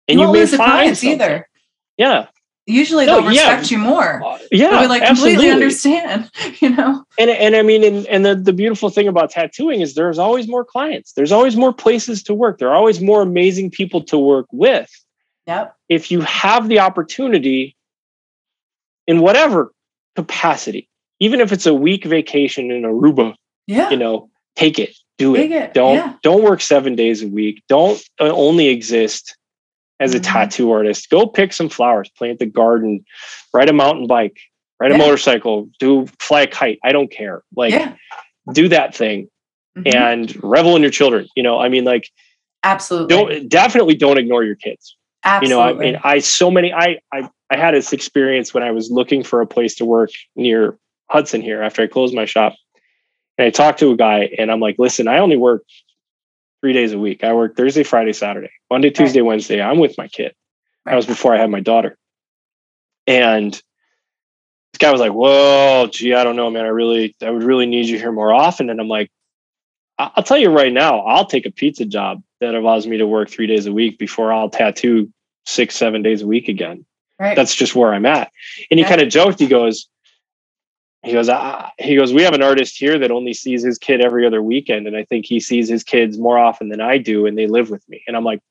[0.10, 1.22] and you you, won't may lose the clients something.
[1.22, 1.50] either.
[1.98, 2.28] Yeah
[2.68, 3.50] usually No, they'll yeah.
[3.50, 4.24] respect you more.
[4.24, 5.34] Uh, yeah they'll be like absolutely.
[5.36, 7.04] completely understand you know?
[7.18, 10.48] And and i mean and, and the, the beautiful thing about tattooing is there's always
[10.48, 11.14] more clients.
[11.14, 12.60] There's always more places to work.
[12.60, 14.90] There are always more amazing people to work with.
[15.48, 15.76] Yep.
[15.90, 17.76] If you have the opportunity
[19.08, 19.72] in whatever
[20.16, 23.34] capacity even if it's a week vacation in aruba
[23.68, 23.90] yeah.
[23.90, 24.96] you know take it.
[25.18, 25.40] Do it.
[25.40, 26.14] Take it, don't yeah.
[26.22, 27.64] don't work seven days a week.
[27.68, 29.36] Don't uh, only exist
[30.00, 30.24] as a Mhm.
[30.24, 33.04] tattoo artist go pick some flowers plant the garden
[33.54, 34.38] ride a mountain bike
[34.80, 37.44] ride a motorcycle do fly a kite i don't care.
[37.56, 37.94] Like yeah.
[38.54, 39.30] do that thing
[39.78, 39.96] Mhm.
[39.96, 42.10] and revel in your children you know i mean like
[42.64, 43.08] absolutely.
[43.16, 44.96] don't definitely don't ignore your kids.
[45.24, 48.64] Absolutely you know i mean i so many I, I i had this experience when
[48.64, 50.78] i was looking for a place to work near
[51.10, 52.54] hudson here after i closed my shop.
[53.40, 55.62] And I talked to a guy and I'm like, listen, I only work
[56.62, 57.24] three days a week.
[57.24, 59.28] I work Thursday, Friday, Saturday, Monday, Tuesday, right.
[59.28, 59.62] Wednesday.
[59.62, 60.34] I'm with my kid.
[60.86, 60.92] Right.
[60.92, 61.98] That was before I had my daughter.
[63.06, 66.66] And this guy was like, whoa, gee, I don't know, man.
[66.66, 68.70] I really, I would really need you here more often.
[68.70, 69.12] And I'm like,
[69.98, 73.30] I'll tell you right now, I'll take a pizza job that allows me to work
[73.30, 75.12] three days a week before I'll tattoo
[75.46, 76.86] six, seven days a week again.
[77.20, 77.36] Right.
[77.36, 78.32] That's just where I'm at.
[78.70, 78.90] And he yeah.
[78.90, 79.40] kind of joked.
[79.40, 79.88] He goes,
[81.04, 84.02] he goes, ah, he goes, we have an artist here that only sees his kid
[84.02, 84.88] every other weekend.
[84.88, 87.26] And I think he sees his kids more often than I do.
[87.26, 88.04] And they live with me.
[88.08, 88.42] And I'm like,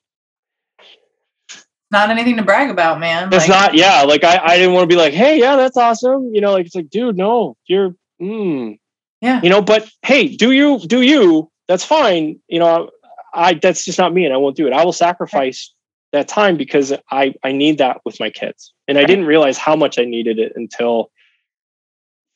[1.90, 3.28] not anything to brag about, man.
[3.32, 4.02] It's like, not, yeah.
[4.02, 6.34] Like I, I didn't want to be like, hey, yeah, that's awesome.
[6.34, 8.78] You know, like it's like, dude, no, you're, mm.
[9.20, 9.40] yeah.
[9.42, 11.50] You know, but hey, do you, do you?
[11.68, 12.40] That's fine.
[12.48, 12.90] You know,
[13.36, 14.72] I that's just not me, and I won't do it.
[14.72, 15.72] I will sacrifice
[16.12, 19.76] that time because I I need that with my kids, and I didn't realize how
[19.76, 21.10] much I needed it until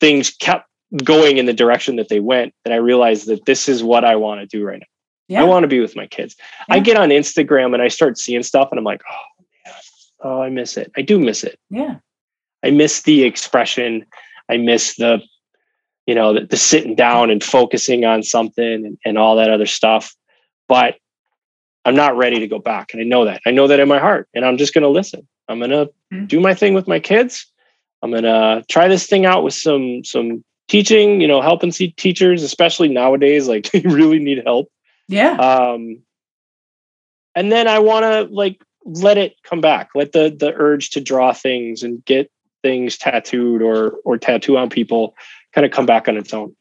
[0.01, 0.67] things kept
[1.03, 2.53] going in the direction that they went.
[2.65, 4.85] And I realized that this is what I want to do right now.
[5.29, 5.41] Yeah.
[5.41, 6.35] I want to be with my kids.
[6.67, 6.75] Yeah.
[6.75, 9.75] I get on Instagram and I start seeing stuff, and I'm like, oh man,
[10.23, 10.91] oh I miss it.
[10.97, 11.57] I do miss it.
[11.69, 11.99] Yeah,
[12.63, 14.05] I miss the expression.
[14.49, 15.21] I miss the
[16.05, 19.67] you know the, the sitting down and focusing on something and, and all that other
[19.67, 20.13] stuff
[20.71, 20.95] but
[21.83, 22.93] I'm not ready to go back.
[22.93, 23.41] And I know that.
[23.45, 24.29] I know that in my heart.
[24.33, 25.27] And I'm just going to listen.
[25.49, 26.27] I'm going to mm-hmm.
[26.27, 27.50] do my thing with my kids.
[28.01, 31.89] I'm going to try this thing out with some some teaching, you know, helping see
[31.91, 34.69] teachers, especially nowadays like they really need help.
[35.07, 35.33] Yeah.
[35.33, 36.03] Um
[37.35, 39.89] and then I want to like let it come back.
[39.95, 42.31] Let the the urge to draw things and get
[42.63, 45.15] things tattooed or or tattoo on people
[45.53, 46.55] kind of come back on its own.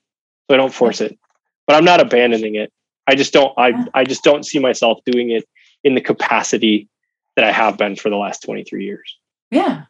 [0.49, 1.19] So I don't force it.
[1.67, 2.73] But I'm not abandoning it.
[3.07, 5.45] I just don't I I just don't see myself doing it
[5.85, 6.89] in the capacity
[7.37, 9.17] that I have been for the last 23 years.
[9.51, 9.85] Yeah.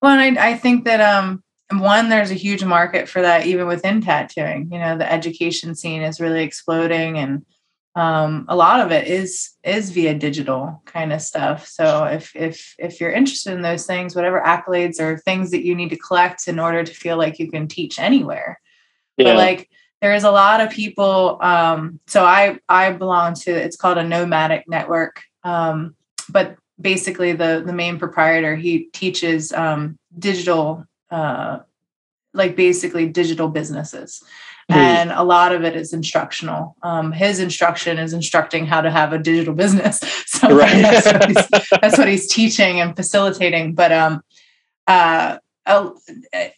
[0.00, 3.66] Well, and I, I think that um one, there's a huge market for that even
[3.66, 4.70] within tattooing.
[4.72, 7.44] You know, the education scene is really exploding and
[7.94, 11.66] um, a lot of it is is via digital kind of stuff.
[11.66, 15.74] So if if if you're interested in those things, whatever accolades or things that you
[15.74, 18.60] need to collect in order to feel like you can teach anywhere.
[19.16, 19.24] Yeah.
[19.24, 23.98] But like there's a lot of people um, so i i belong to it's called
[23.98, 25.94] a nomadic network um,
[26.28, 31.58] but basically the the main proprietor he teaches um, digital uh,
[32.34, 34.22] like basically digital businesses
[34.70, 34.78] mm-hmm.
[34.78, 39.12] and a lot of it is instructional um, his instruction is instructing how to have
[39.12, 40.82] a digital business so right.
[40.82, 44.22] that's, what that's, what he's, teaching and facilitating but um
[44.86, 45.38] uh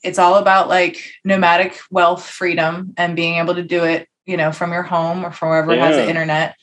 [0.04, 4.52] it's all about like nomadic wealth freedom and being able to do it you know
[4.52, 5.86] from your home or from wherever yeah.
[5.86, 6.54] has the internet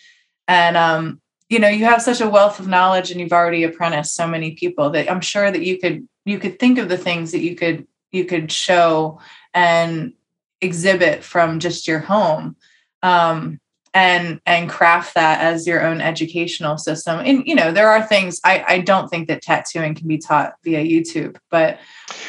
[0.47, 4.15] and um you know you have such a wealth of knowledge and you've already apprenticed
[4.15, 7.31] so many people that i'm sure that you could you could think of the things
[7.31, 9.19] that you could you could show
[9.53, 10.13] and
[10.61, 12.55] exhibit from just your home
[13.03, 13.59] um
[13.97, 17.19] and and craft that as your own educational system.
[17.19, 20.53] And you know there are things i i don't think that tattooing can be taught
[20.63, 21.79] via youtube but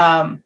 [0.00, 0.42] um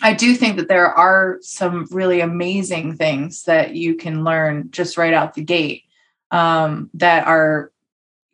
[0.00, 4.96] i do think that there are some really amazing things that you can learn just
[4.96, 5.82] right out the gate
[6.30, 7.72] um that are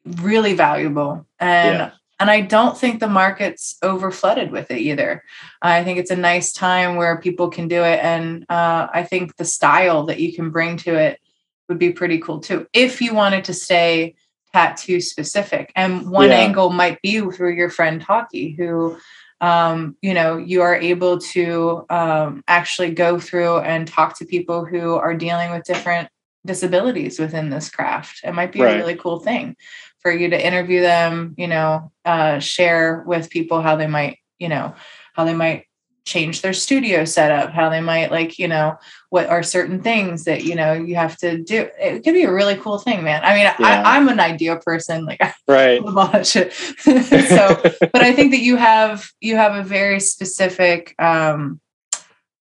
[0.04, 1.90] really valuable and yeah.
[2.18, 5.22] and i don't think the market's over flooded with it either
[5.62, 9.36] i think it's a nice time where people can do it and uh, i think
[9.36, 11.20] the style that you can bring to it
[11.68, 14.14] would be pretty cool too if you wanted to stay
[14.52, 16.36] tattoo specific and one yeah.
[16.36, 18.96] angle might be through your friend Taki who
[19.40, 24.64] um, you know you are able to um, actually go through and talk to people
[24.64, 26.08] who are dealing with different
[26.44, 28.74] disabilities within this craft it might be right.
[28.74, 29.56] a really cool thing
[30.00, 34.48] for you to interview them you know uh, share with people how they might you
[34.48, 34.74] know
[35.14, 35.66] how they might
[36.04, 38.76] change their studio setup, how they might like, you know,
[39.10, 41.68] what are certain things that, you know, you have to do.
[41.78, 43.22] It could be a really cool thing, man.
[43.22, 43.82] I mean, yeah.
[43.84, 45.80] I, am an idea person, like right.
[45.80, 46.52] all that shit.
[46.80, 51.60] so, but I think that you have, you have a very specific, um,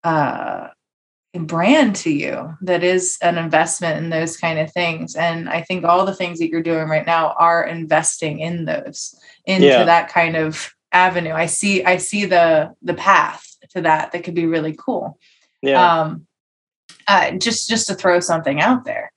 [0.03, 0.69] uh,
[1.33, 5.85] brand to you that is an investment in those kind of things and i think
[5.85, 9.15] all the things that you're doing right now are investing in those
[9.45, 9.83] into yeah.
[9.83, 14.35] that kind of avenue i see i see the the path to that that could
[14.35, 15.17] be really cool.
[15.61, 16.01] Yeah.
[16.01, 16.27] Um,
[17.07, 19.11] uh, just just to throw something out there.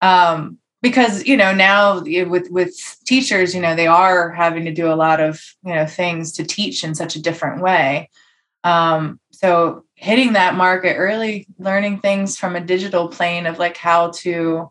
[0.00, 2.72] Um, because you know now with with
[3.04, 6.44] teachers you know they are having to do a lot of you know things to
[6.44, 8.08] teach in such a different way
[8.62, 14.10] um, so hitting that market early learning things from a digital plane of like how
[14.10, 14.70] to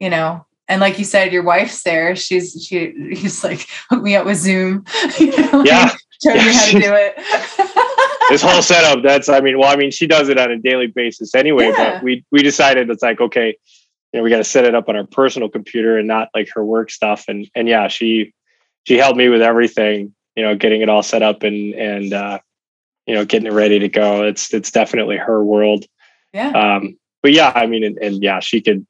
[0.00, 4.16] you know and like you said your wife's there she's she he's like hook me
[4.16, 4.84] up with zoom
[5.18, 5.88] you know, yeah
[6.22, 7.14] show yeah, me how to do it
[8.28, 9.02] this whole setup.
[9.02, 11.68] That's I mean, well, I mean, she does it on a daily basis anyway.
[11.68, 11.94] Yeah.
[11.94, 13.56] But we we decided it's like okay,
[14.12, 16.48] you know, we got to set it up on our personal computer and not like
[16.54, 17.24] her work stuff.
[17.28, 18.32] And and yeah, she
[18.84, 20.14] she helped me with everything.
[20.34, 22.38] You know, getting it all set up and and uh,
[23.06, 24.24] you know, getting it ready to go.
[24.24, 25.84] It's it's definitely her world.
[26.32, 26.50] Yeah.
[26.50, 28.86] Um, but yeah, I mean, and, and yeah, she could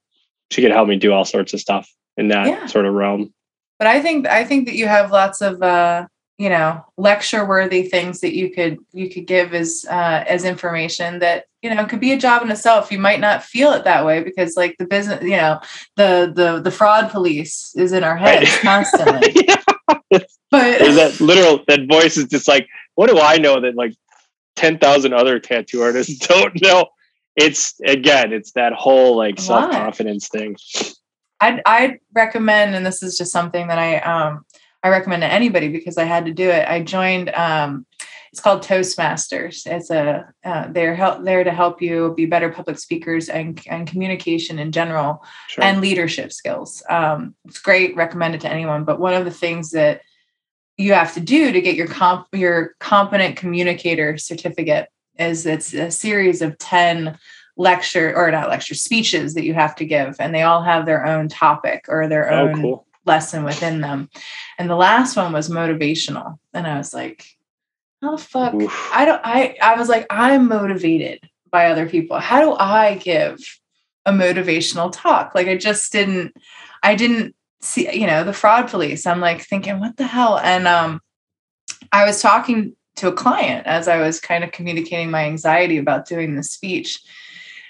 [0.51, 2.65] she could help me do all sorts of stuff in that Yeah.
[2.67, 3.33] sort of realm.
[3.79, 7.83] but I think I think that you have lots of uh, you know lecture worthy
[7.83, 11.99] things that you could you could give as uh, as information that you know could
[11.99, 12.91] be a job in itself.
[12.91, 15.59] You might not feel it that way because like the business, you know,
[15.95, 18.61] the the the fraud police is in our heads Right.
[18.61, 19.45] constantly.
[19.47, 20.19] yeah.
[20.49, 23.93] But There's that literal that voice is just like, what do I know that like
[24.57, 26.87] ten thousand other tattoo artists don't know?
[27.35, 30.57] It's again, it's that whole like self confidence thing.
[31.39, 34.43] I'd, I'd recommend, and this is just something that I um,
[34.83, 36.67] I recommend to anybody because I had to do it.
[36.67, 37.29] I joined.
[37.29, 37.85] Um,
[38.31, 39.65] it's called Toastmasters.
[39.65, 43.87] It's a uh, they're help there to help you be better public speakers and and
[43.87, 45.63] communication in general Sure.
[45.63, 46.83] and leadership skills.
[46.89, 48.83] Um, it's great, recommend it to anyone.
[48.83, 50.01] But one of the things that
[50.77, 55.91] you have to do to get your comp your competent communicator certificate is it's a
[55.91, 57.17] series of 10
[57.57, 61.05] lecture or not lecture speeches that you have to give and they all have their
[61.05, 62.87] own topic or their oh, own cool.
[63.05, 64.09] lesson within them
[64.59, 67.25] and the last one was motivational and i was like
[68.01, 68.89] how the fuck Oof.
[68.93, 73.39] i don't i i was like i'm motivated by other people how do i give
[74.05, 76.35] a motivational talk like i just didn't
[76.83, 79.05] i didn't see you know the fraud police.
[79.05, 80.39] I'm like thinking what the hell?
[80.39, 81.01] And um
[81.91, 86.07] i was talking to a client as i was kind of communicating my anxiety about
[86.07, 86.99] doing the speech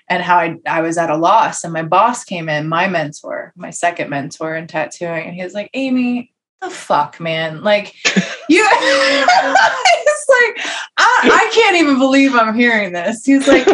[0.09, 1.65] and how I, I was at a loss.
[1.65, 5.53] And my boss came in my mentor my second mentor in tattooing and he was
[5.53, 7.61] like amy the fuck man.
[7.61, 7.93] Like
[8.49, 10.65] you it's like
[10.97, 13.25] I, I can't even believe i'm hearing this.
[13.25, 13.67] He's like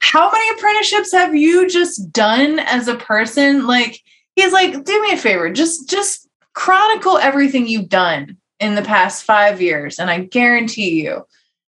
[0.00, 3.66] how many apprenticeships have you just done as a person?
[3.66, 4.00] Like
[4.36, 9.24] he's like do me a favor just just chronicle everything you've done in the past
[9.24, 11.24] five years and i guarantee you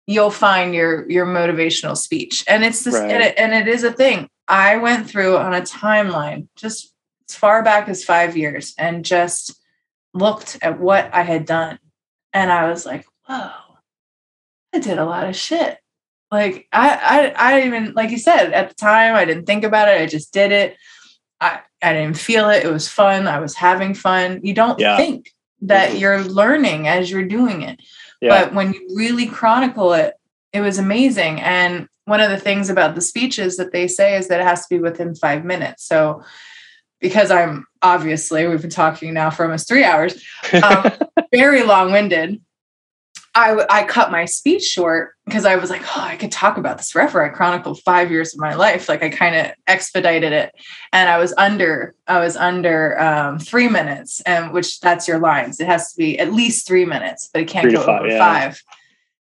[0.07, 2.43] you'll find your your motivational speech.
[2.47, 4.29] And it's this and, it, and it is a thing.
[4.47, 6.93] I went through on a timeline just
[7.29, 9.59] as far back as five years and just
[10.13, 11.77] looked at what i had done
[12.33, 13.51] and i was like whoa
[14.73, 15.77] i did a lot of shit.
[16.31, 19.89] Like I, I i even like you said at the time i didn't think about
[19.89, 20.77] it i just did it.
[21.41, 24.97] I i didn't feel it it was fun i was having fun you don't Yeah.
[24.97, 25.99] think that Mhm.
[25.99, 27.79] you're learning as you're doing it
[28.21, 28.29] Yeah.
[28.45, 30.13] but when you really chronicle it
[30.53, 34.27] it was amazing and one of the things about the speeches that they say is
[34.29, 36.23] that it has to be within five minutes so
[36.99, 40.23] because i'm obviously we've been talking now for almost three hours
[40.63, 40.91] um,
[41.31, 42.41] very long-winded
[43.37, 46.77] I, I cut my speech short because I was like, oh, I could talk about
[46.77, 47.23] this forever.
[47.23, 48.89] I chronicled five years of my life.
[48.89, 50.55] Like I kind of expedited it,
[50.91, 55.59] and I was under I was under um, three minutes, and which that's your lines.
[55.59, 58.09] It has to be at least three minutes, but it can't Three go five, over
[58.09, 58.17] yeah.
[58.17, 58.59] five.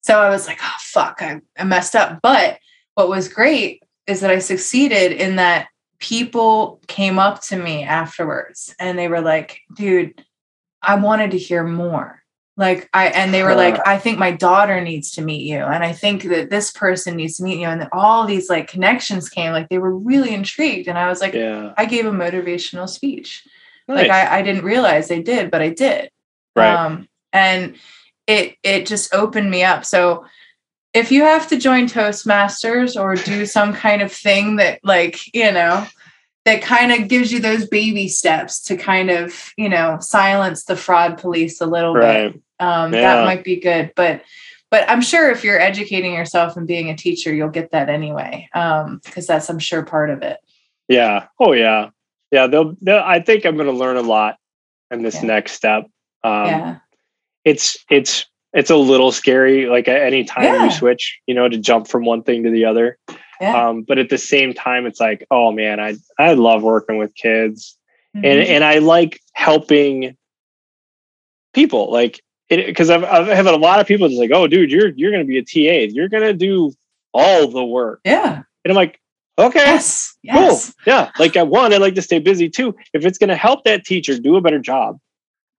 [0.01, 2.21] So I was like, oh fuck, I, I messed up.
[2.21, 2.59] But
[2.93, 5.67] what was great is that I succeeded in that
[5.99, 10.23] people came up to me afterwards and they were like, dude,
[10.81, 12.21] I wanted to hear more.
[12.57, 15.59] Like I and they were like, I think my daughter needs to meet you.
[15.59, 17.67] And I think that this person needs to meet you.
[17.67, 20.87] And then all these like connections came, like they were really intrigued.
[20.87, 21.73] And I was like, yeah.
[21.77, 23.45] I gave a motivational speech.
[23.89, 24.07] Nice.
[24.07, 26.09] Like I, I didn't realize they did, but I did.
[26.55, 26.73] right.
[26.73, 27.75] Um, and
[28.25, 29.83] it it just opened me up.
[29.83, 30.25] So
[30.93, 35.51] if you have to join Toastmasters or do some kind of thing that like, you
[35.51, 35.85] know,
[36.45, 40.75] that kind of gives you those baby steps to kind of, you know, silence the
[40.75, 42.41] fraud police a little bit.
[42.59, 43.01] Um, Yeah.
[43.17, 43.91] that might be good.
[43.95, 44.21] But
[44.71, 48.49] but I'm sure if you're educating yourself and being a teacher, you'll get that anyway.
[48.53, 50.37] Um, because that's I'm sure part of it.
[50.87, 51.27] Yeah.
[51.39, 51.89] Oh yeah.
[52.31, 52.47] Yeah.
[52.47, 54.37] They'll, they'll I think I'm going to learn a lot
[54.91, 55.27] in this Yeah.
[55.27, 55.85] next step.
[56.23, 56.75] Um, yeah.
[57.43, 60.65] it's it's it's a little scary like at any time Yeah.
[60.65, 62.97] you switch you know to jump from one thing to the other
[63.39, 63.67] Yeah.
[63.69, 67.13] um but at the same time it's like oh man i i love working with
[67.13, 67.77] kids
[68.15, 68.47] and Mhm.
[68.47, 70.15] and i like helping
[71.53, 74.89] people like because I've, I've had a lot of people just like oh dude you're
[74.95, 76.73] you're gonna be a ta you're gonna do
[77.13, 78.43] all the work yeah.
[78.63, 78.99] and i'm like
[79.37, 80.15] okay Yes.
[80.31, 80.73] cool Yes.
[80.85, 83.85] yeah like at one i like to stay busy too if it's gonna help that
[83.85, 84.99] teacher do a better job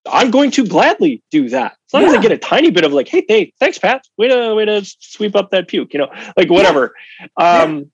[0.09, 1.73] I'm going to gladly do that.
[1.87, 4.05] As long as I get a tiny bit of like, hey, hey, thanks, Pat.
[4.17, 6.93] Way to way to sweep up that puke, you know, like whatever.
[7.35, 7.91] Um,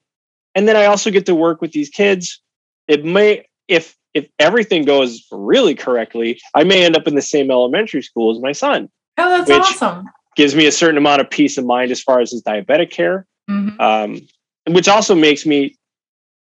[0.56, 2.42] and then I also get to work with these kids.
[2.88, 7.50] It may if if everything goes really correctly, I may end up in the same
[7.52, 8.90] elementary school as my son.
[9.18, 10.06] Oh, that's Which- awesome.
[10.36, 13.28] gives me a certain amount of peace of mind as far as his diabetic care,
[13.50, 13.80] Mhm.
[13.80, 15.76] um, which also makes me,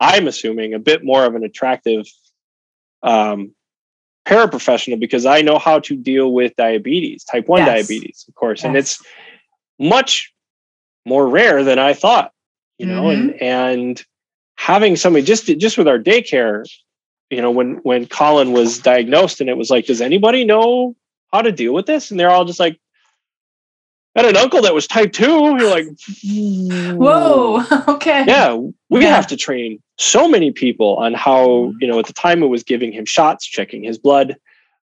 [0.01, 2.07] I'm assuming, a bit more of an attractive
[3.03, 3.55] um,
[4.27, 7.69] paraprofessional because I know how to deal with diabetes, type 1 Yes.
[7.87, 8.65] diabetes, of course.
[8.65, 9.01] And it's
[9.79, 10.33] much
[11.07, 12.33] more rare than I thought,
[12.79, 13.31] you know, Mm-hmm.
[13.31, 14.05] and, and
[14.57, 16.65] having somebody just, just with our daycare,
[17.31, 20.97] you know, when, when Colin was diagnosed and it was like, does anybody know
[21.33, 22.11] how to deal with this?
[22.11, 22.79] And they're all just like,
[24.17, 25.27] I had an uncle that was type two.
[25.59, 25.87] You're like,
[26.99, 27.63] Whoa.
[27.89, 28.25] Okay.
[28.27, 28.55] yeah,
[28.89, 29.15] we Yeah.
[29.15, 32.63] have to train so many people on how, you know, at the time it was
[32.63, 34.37] giving him shots, checking his blood,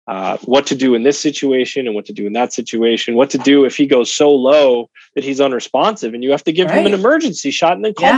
[0.08, 3.30] uh, what to do in this situation and what to do in that situation, what
[3.32, 6.70] to do if he goes so low that he's unresponsive and you have to give
[6.70, 8.18] him an emergency shot and then call Yeah.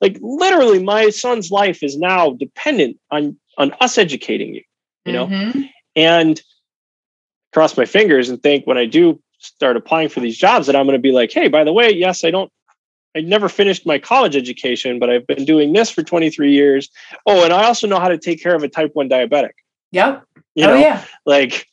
[0.00, 4.62] Like literally my son's life is now dependent on on us educating you,
[5.06, 5.26] you know?
[5.26, 5.70] Mhm.
[5.94, 6.42] and
[7.54, 10.84] cross my fingers and think when I do start applying for these jobs that I'm
[10.84, 12.52] going to be like, hey, by the way, yes, I don't,
[13.16, 16.90] I never finished my college education, but I've been doing this for 23 years.
[17.24, 19.52] Oh, and I also know how to take care of a type 1 diabetic.
[19.92, 20.22] Yep.
[20.54, 21.02] You oh know, yeah.
[21.24, 21.66] like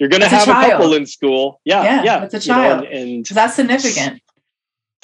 [0.00, 1.60] you're going to As a have a, couple in school.
[1.64, 1.84] Yeah.
[1.84, 2.24] Yeah, Yeah.
[2.24, 2.84] as a you know, child.
[2.86, 4.20] and, and That's significant.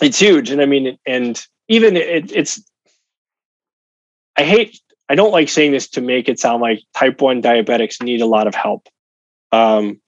[0.03, 2.63] it's huge and i mean and even it, it's
[4.37, 8.03] i hate i don't like saying this to make it sound like type 1 diabetics
[8.03, 8.89] need a lot of help
[9.53, 10.01] um,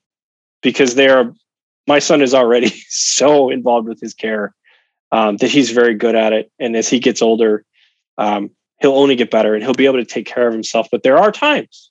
[0.63, 1.33] because they're
[1.87, 4.55] my son is already so involved with his care
[5.13, 6.51] um, that he's very good at it.
[6.59, 7.65] And as he gets older
[8.19, 8.51] um,
[8.81, 10.89] he'll only get better and he'll be able to take care of himself.
[10.91, 11.91] But there are times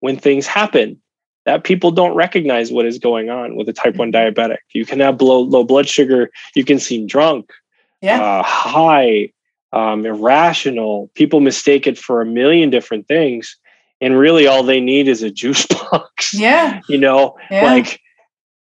[0.00, 1.00] when things happen
[1.44, 4.58] that people don't recognize what is going on with a type 1 diabetic.
[4.72, 6.30] You can have low, low blood sugar.
[6.54, 7.50] You can seem drunk
[8.00, 8.22] Yeah.
[8.22, 9.32] uh, high,
[9.72, 11.10] um, irrational.
[11.14, 13.56] People mistake it for a million different things,
[14.00, 16.32] and really all they need is a juice box.
[16.34, 16.80] yeah.
[16.88, 17.64] you know, Yeah.
[17.64, 18.00] like,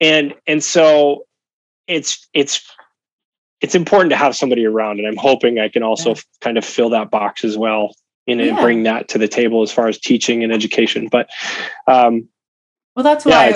[0.02, 1.26] and and so
[1.88, 2.62] it's it's
[3.62, 6.22] it's important to have somebody around, and I'm hoping I can also Yeah.
[6.42, 7.96] kind of fill that box as well,
[8.28, 8.62] and, Yeah.
[8.62, 11.08] bring that to the table as far as teaching and education.
[11.12, 11.30] But
[11.88, 12.28] um,
[12.96, 13.54] Well, that's why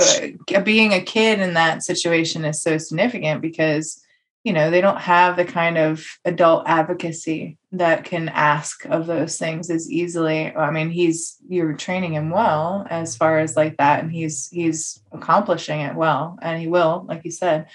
[0.56, 4.02] uh, being a kid in that situation is so significant because,
[4.50, 9.38] you know, they don't have the kind of adult advocacy that can ask of those
[9.38, 10.52] things as easily.
[10.56, 15.04] I mean, he's you're training him well as far as like that, and he's he's
[15.12, 17.68] accomplishing it well, and he will, like you said.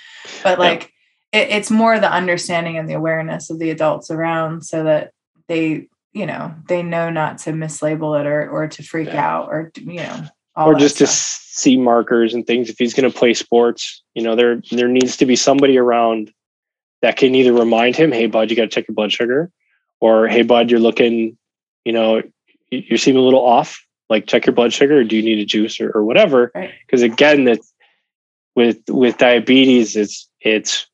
[0.42, 0.92] But like,
[1.30, 5.12] it, it's more the understanding and the awareness of the adults around, so that
[5.46, 9.24] they, you know, they know not to mislabel it or or to freak Yeah.
[9.24, 10.24] out or you know
[10.56, 11.14] or just to stuff.
[11.14, 14.88] s- see markers and things if he's going to play sports you know there there
[14.88, 16.32] needs to be somebody around
[17.04, 19.50] that can either remind him hey bud you got to check your blood sugar
[20.00, 21.36] or hey bud you're looking
[21.84, 22.22] you know
[22.70, 25.44] you seem a little off like check your blood sugar or do you need a
[25.44, 26.72] juice or, or whatever Right.
[26.86, 27.58] because again that
[28.56, 30.86] with with diabetes it's it's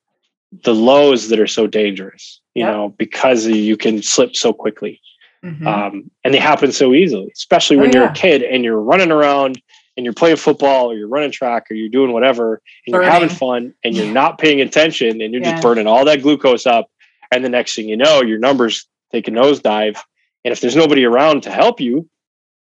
[0.64, 2.74] the lows that are so dangerous you Yep.
[2.74, 5.00] know because you can slip so quickly
[5.44, 5.66] Mhm.
[5.66, 9.10] um, and they happen so easily, especially when Oh, you're a kid and you're running
[9.10, 9.58] around
[10.00, 13.28] and you're playing football or you're running track or you're doing whatever and you're having
[13.28, 15.50] fun and you're not paying attention and you're Yeah.
[15.50, 16.90] just burning all that glucose up.
[17.30, 19.98] And the next thing you know, your numbers take a nosedive.
[20.42, 22.08] And if there's nobody around to help you,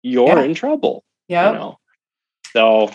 [0.02, 0.42] you're Yeah.
[0.42, 1.04] in trouble.
[1.28, 1.52] Yep.
[1.52, 1.78] You know?
[2.52, 2.90] So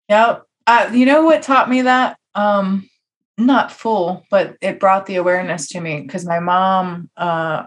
[0.09, 0.43] Yep.
[0.67, 2.17] Uh, you know what taught me that?
[2.35, 2.89] Um,
[3.37, 7.65] not full, but it brought the awareness to me because my mom, uh,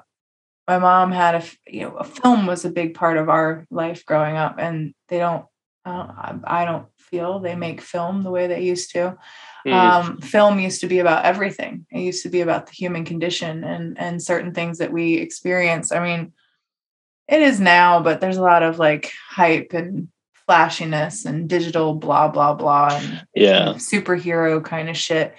[0.66, 4.04] my mom had a, you know, a film was a big part of our life
[4.04, 5.44] growing up, and they don't,
[5.84, 9.16] uh, I don't feel they make film the way they used to.
[9.66, 9.72] Mm.
[9.72, 11.86] Um, film used to be about everything.
[11.90, 15.92] It used to be about the human condition and and certain things that we experience.
[15.92, 16.32] I mean,
[17.28, 20.08] it is now, but there's a lot of like hype and
[20.46, 25.34] flashiness and digital blah blah blah and yeah superhero kind of shit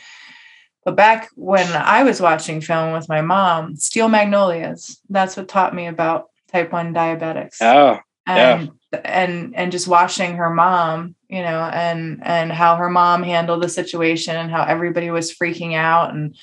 [0.87, 5.75] but back when i was watching film with my mom steel magnolias that's what taught
[5.75, 7.57] me about type 1 diabetics.
[7.61, 8.99] Oh and yeah.
[9.03, 13.69] and and just watching her mom you know and and how her mom handled the
[13.69, 16.35] situation and how everybody was freaking out and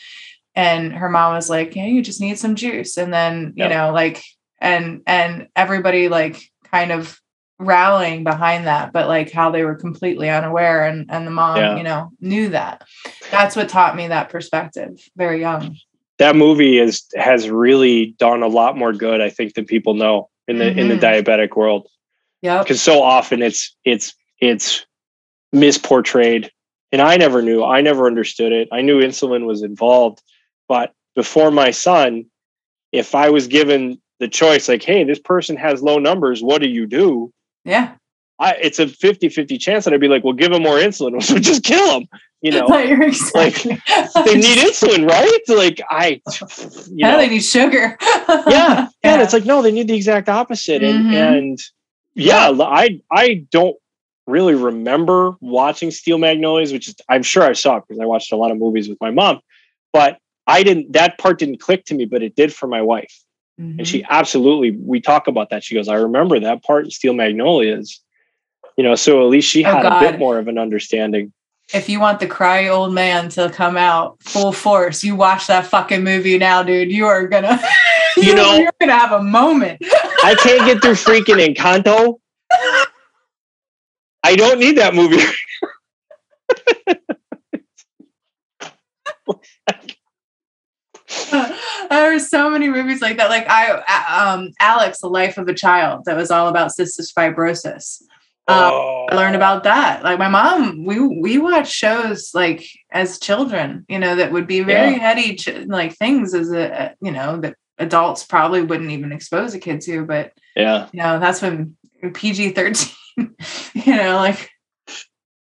[0.54, 2.96] and her mom was like yeah you just need some juice.
[2.96, 4.22] And then you know like
[4.60, 6.40] and and everybody like
[6.70, 7.20] kind of
[7.58, 11.76] rallying behind that but like how they were completely unaware and and the mom yeah.
[11.76, 12.82] you know knew that
[13.30, 15.76] that's what taught me that perspective very young
[16.18, 20.28] that movie is has really done a lot more good i think than people know
[20.48, 20.78] in the mm-hmm.
[20.80, 21.30] in the mm-hmm.
[21.30, 21.86] diabetic world
[22.42, 24.84] yeah because so often it's it's it's
[25.54, 26.48] misportrayed
[26.90, 30.20] and i never knew i never understood it i knew insulin was involved
[30.68, 32.24] but before my son
[32.90, 36.68] if i was given the choice like hey this person has low numbers what do
[36.68, 37.32] you do
[37.64, 37.94] yeah.
[38.38, 41.14] I, it's a 50 50 chance that I'd be like, well, give them more insulin,
[41.14, 42.08] or so just kill them.
[42.42, 45.38] You know, like they need insulin, right?
[45.48, 46.20] Like, I,
[46.90, 47.96] you know, they need sugar.
[48.02, 48.88] yeah, yeah.
[49.02, 50.82] And it's like, no, they need the exact opposite.
[50.82, 51.14] And, mm-hmm.
[51.14, 51.58] and
[52.14, 53.76] yeah, I, I don't
[54.26, 58.30] really remember watching Steel Magnolias, which is, I'm sure I saw it because I watched
[58.30, 59.40] a lot of movies with my mom,
[59.92, 63.24] but I didn't, that part didn't click to me, but it did for my wife.
[63.60, 63.78] Mm-hmm.
[63.78, 65.62] And she absolutely, we talk about that.
[65.62, 68.00] She goes, I remember that part in Steel Magnolias.
[68.76, 70.02] You know, so at least she oh, had God.
[70.02, 71.32] a bit more of an understanding.
[71.72, 75.66] If you want the cry old man to come out full force, you watch that
[75.66, 76.90] fucking movie now, dude.
[76.90, 77.58] You are gonna,
[78.16, 79.78] you, you know, you're gonna have a moment.
[79.82, 82.18] I can't get through freaking Encanto.
[84.24, 85.22] I don't need that movie.
[91.94, 93.30] there are so many movies like that.
[93.30, 98.02] Like I, um, Alex, The Life of a Child, that was all about cystic fibrosis.
[98.46, 99.06] Um, oh.
[99.10, 100.02] I learned about that.
[100.02, 104.60] Like my mom, we we watched shows like as children, you know, that would be
[104.60, 104.98] very yeah.
[104.98, 109.58] heady, ch- like things as a you know that adults probably wouldn't even expose a
[109.58, 110.04] kid to.
[110.04, 111.76] But yeah, you know, that's when
[112.12, 112.94] PG thirteen,
[113.72, 114.50] you know, like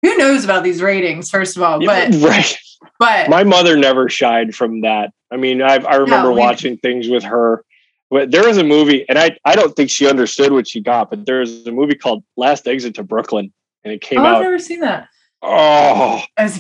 [0.03, 1.29] who knows about these ratings?
[1.29, 2.57] First of all, but right.
[3.03, 5.13] But my mother never shied from that.
[5.33, 7.65] I mean, I, I remember no, watching things with her.
[8.11, 11.11] But there was a movie, and I, I don't think she understood what she got,
[11.11, 14.37] but there was a movie called Last Exit to Brooklyn, and it came oh, out.
[14.37, 15.09] I've never seen that.
[15.43, 16.51] Oh, I'm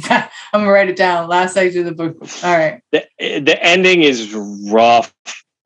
[0.53, 1.28] gonna write it down.
[1.28, 2.16] Last exit to the book.
[2.43, 2.82] All right.
[2.90, 5.14] The, the ending is rough.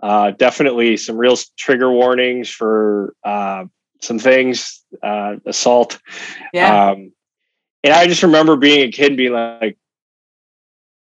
[0.03, 3.64] Uh, definitely some real trigger warnings for uh,
[4.03, 5.99] some things, uh, assault.
[6.53, 6.91] Yeah.
[6.91, 7.12] Um,
[7.83, 9.79] and I just remember being a kid being like,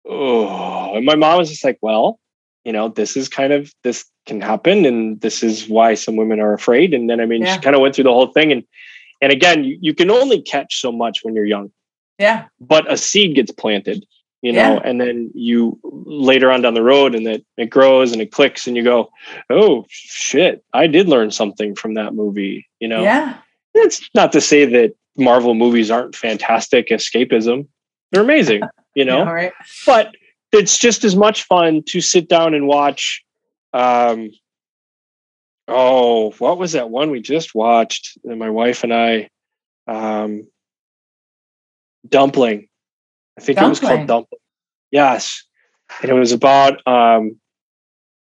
[0.09, 2.19] oh, and my mom was just like, well,
[2.65, 6.41] you know, this is kind of this can happen, and this is why some women
[6.41, 6.95] are afraid.
[6.95, 7.55] And then I mean, yeah.
[7.55, 8.65] she kind of went through the whole thing, and
[9.21, 11.71] and again, you, you can only catch so much when you're young.
[12.19, 12.47] Yeah.
[12.61, 14.07] But a seed gets planted,
[14.43, 14.81] you know, yeah.
[14.85, 18.67] and then you later on down the road, and that it grows and it clicks,
[18.67, 19.11] and you go,
[19.49, 23.03] oh shit, I did learn something from that movie, you know.
[23.03, 23.39] Yeah.
[23.75, 27.69] It's not to say that Marvel movies aren't fantastic escapism.
[28.13, 28.63] They're amazing,
[28.95, 29.19] you know.
[29.19, 29.53] yeah, right.
[29.87, 30.15] But
[30.53, 33.23] it's just as much fun to sit down and watch
[33.73, 34.31] um
[35.69, 39.29] oh what was that one we just watched and my wife and i
[39.87, 40.45] um
[42.09, 42.69] dumpling.
[43.39, 43.67] I think dumpling.
[43.67, 44.41] it was called dumpling?
[44.91, 45.45] Yes.
[46.03, 47.39] And it was about um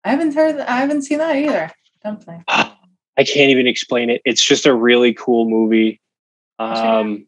[0.03, 1.71] i haven't heard i haven't seen that either.
[2.03, 2.43] Dumpling.
[3.15, 4.21] I can't even explain it.
[4.25, 6.01] It's just a really cool movie.
[6.59, 7.27] Um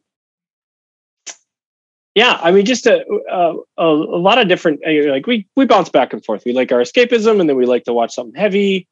[2.15, 5.89] yeah i mean just a, a, a lot of different uh, like we we bounce
[5.89, 6.43] back and forth.
[6.45, 8.87] We like our escapism and then we like to watch something heavy.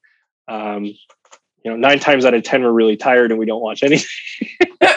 [0.48, 3.82] Um you know nine times out of ten we're really tired and we don't watch
[3.84, 4.08] anything.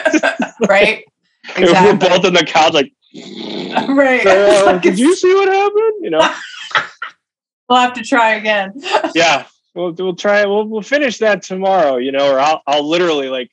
[0.67, 1.03] Right.
[1.55, 1.91] Exactly.
[1.91, 2.91] we're both on the couch like
[3.87, 4.27] right.
[4.27, 6.03] Uh, did you see what happened?
[6.03, 6.35] You know?
[7.69, 8.73] We'll have to try again.
[9.15, 9.45] Yeah.
[9.73, 13.49] We'll we'll try we'll we'll finish that tomorrow, you know, or I'll I'll literally like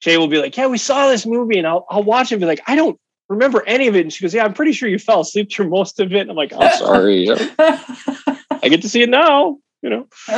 [0.00, 2.40] Jay will be like, Yeah, we saw this movie, and I'll I'll watch it and
[2.40, 2.98] be like, I don't
[3.28, 4.02] remember any of it.
[4.02, 6.20] And she goes, Yeah, I'm pretty sure you fell asleep through most of it.
[6.20, 7.28] And I'm like, I'm sorry.
[7.58, 10.06] I get to see it now, you know.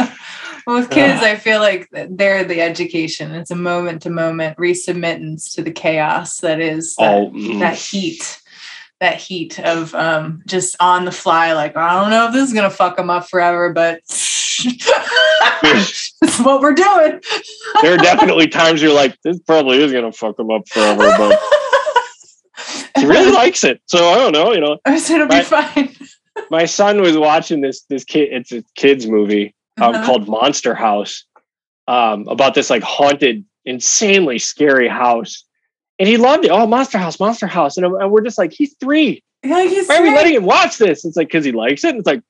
[0.66, 3.34] well, with kids, I feel like they're the education.
[3.34, 7.60] It's a moment to moment resubmittance to the chaos that is that, Oh, mm.
[7.60, 8.40] that heat
[9.00, 12.52] that heat of um just on the fly like i don't know if this is
[12.52, 14.00] gonna fuck them up forever but
[15.62, 17.20] this is what we're doing
[17.82, 21.40] there are definitely times you're like, this probably is gonna fuck them up forever, but
[22.96, 23.80] he really likes it.
[23.86, 24.78] So I don't know, you know.
[24.84, 25.94] I said it'll be fine
[26.50, 30.04] My son was watching this this kid it's a kids movie um, Uh-huh.
[30.06, 31.24] called Monster House
[31.88, 35.44] um, about this like haunted, insanely scary house.
[35.98, 36.50] And he loved it.
[36.52, 37.76] Oh, Monster House, Monster House.
[37.76, 39.22] And, and we're just like, he's three.
[39.42, 41.04] Yeah, he's Why are we letting him watch this?
[41.04, 41.90] It's like, because he likes it.
[41.90, 42.22] And it's like,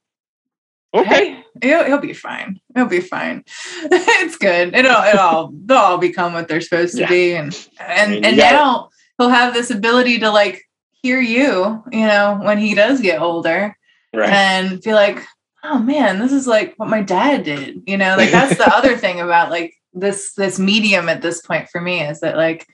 [0.95, 1.35] okay.
[1.35, 2.61] Hey, he'll, he'll be fine.
[2.75, 3.45] He'll be fine.
[3.85, 4.75] it's good.
[4.75, 7.09] It'll it'll they'll all become what they're supposed to Yeah.
[7.09, 8.89] be, and and mean, and now
[9.19, 10.63] he'll have this ability to like
[11.03, 13.77] hear you, you know, when he does get older,
[14.15, 14.31] Right.
[14.31, 15.23] and be like,
[15.63, 17.83] oh man, this is like what my dad did.
[17.87, 21.69] You know, like that's the other thing about like this this medium at this point
[21.69, 22.67] for me is that like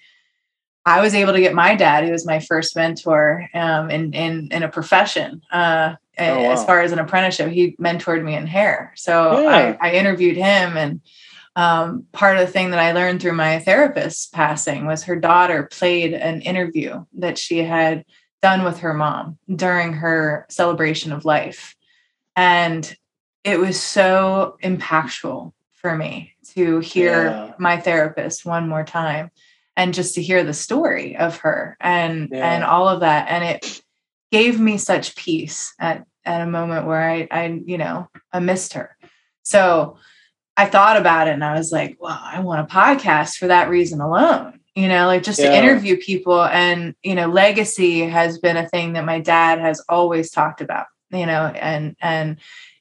[0.86, 4.48] I was able to get my dad, who was my first mentor um, in in
[4.52, 5.42] in a profession.
[5.50, 8.92] Uh, Oh, As far as an apprenticeship, he mentored me in hair.
[8.94, 9.76] So Yeah.
[9.80, 11.00] I, I interviewed him, and
[11.56, 15.68] um, part of the thing that I learned through my therapist's passing was her daughter
[15.70, 18.04] played an interview that she had
[18.42, 21.76] done with her mom during her celebration of life,
[22.36, 22.96] and
[23.44, 27.52] it was so impactful for me to hear Yeah.
[27.58, 29.30] my therapist one more time
[29.76, 32.54] and just to hear the story of her and Yeah.
[32.54, 33.82] and all of that and it
[34.32, 38.72] gave me such peace at at a moment where I I you know I missed
[38.74, 38.96] her
[39.42, 39.98] so
[40.56, 43.68] I thought about it and I was like well I want a podcast for that
[43.68, 48.56] reason alone you know like just to interview people and you know legacy has been
[48.56, 52.38] a thing that my dad has always talked about you know and and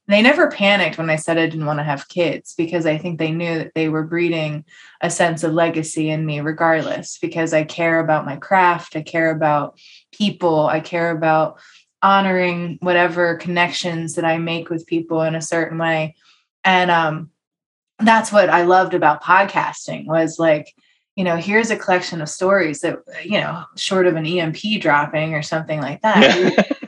[0.08, 3.20] they never panicked when I said I didn't want to have kids because I think
[3.20, 4.66] they knew that they were breeding
[5.02, 9.32] a sense of legacy in me regardless because I care about my craft, I care
[9.32, 9.80] about
[10.12, 11.58] people, I care about
[12.02, 16.16] honoring whatever connections that I make with people in a certain way.
[16.66, 17.30] And um
[18.00, 20.74] that's what I loved about podcasting was like
[21.16, 25.36] you know, here's a collection of stories that, you know, short of an EMP dropping
[25.36, 26.36] or something like that,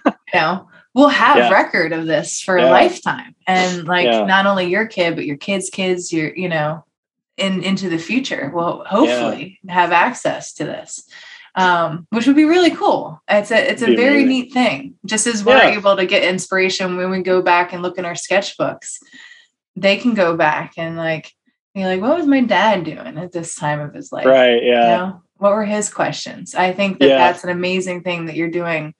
[0.03, 1.51] you know, we'll have Yeah.
[1.51, 3.35] record of this for a lifetime.
[3.45, 4.25] And like Yeah.
[4.25, 6.83] not only your kid, but your kids' kids, your, you know,
[7.37, 11.07] in into the future will hopefully have access to this.
[11.53, 13.21] Um, which would be really cool.
[13.29, 14.95] It's a it's a very neat thing.
[15.05, 15.77] Just as we're Yeah.
[15.77, 18.97] able to get inspiration when we go back and look in our sketchbooks,
[19.75, 21.31] they can go back and like
[21.73, 24.25] be like, what was my dad doing at this time of his life?
[24.25, 24.61] right.
[24.63, 24.87] You Yeah.
[24.97, 26.55] know, what were his questions?
[26.55, 27.17] I think that Yeah.
[27.17, 28.93] that's an amazing thing that you're doing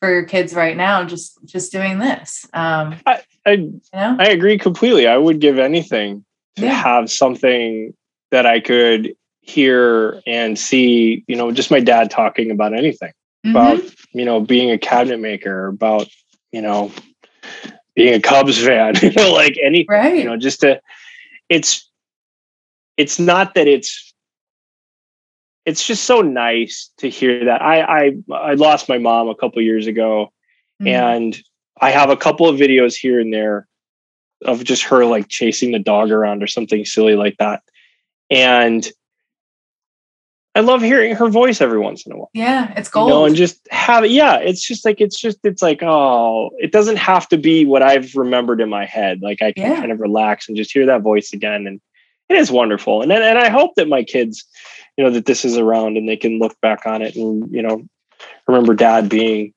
[0.00, 1.04] for your kids right now.
[1.04, 2.46] Just just doing this.
[2.54, 5.06] Um, I, you know, I agree completely.
[5.08, 6.24] I would give anything
[6.56, 6.72] to Yeah.
[6.74, 7.94] have something
[8.30, 13.10] that I could hear and see, you know, just my dad talking about anything
[13.44, 13.96] about, Mhm.
[14.12, 16.06] you know, being a cabinet maker, about,
[16.52, 16.92] you know,
[17.94, 20.16] being a Cubs fan, you know, like any, right.
[20.18, 20.80] you know, just to,
[21.48, 21.90] it's,
[22.96, 24.14] it's not that it's,
[25.66, 27.62] it's just so nice to hear that.
[27.62, 30.32] I, I, I lost my mom a couple years ago
[30.80, 30.88] Mhm.
[30.88, 31.42] and
[31.80, 33.68] I have a couple of videos here and there
[34.42, 37.62] of just her like chasing the dog around or something silly like that.
[38.30, 38.86] And
[40.56, 42.30] I love hearing her voice every once in a while.
[42.34, 43.08] yeah, it's You gold.
[43.08, 44.10] know, and just have it.
[44.10, 47.82] Yeah, it's just like it's just it's like oh, it doesn't have to be what
[47.82, 49.20] I've remembered in my head.
[49.22, 49.76] Like I can Yeah.
[49.80, 51.80] kind of relax and just hear that voice again, and
[52.28, 53.00] it is wonderful.
[53.02, 54.44] And and I hope that my kids,
[54.96, 57.62] you know, that this is around and they can look back on it and you
[57.62, 57.84] know
[58.48, 59.54] remember Dad being,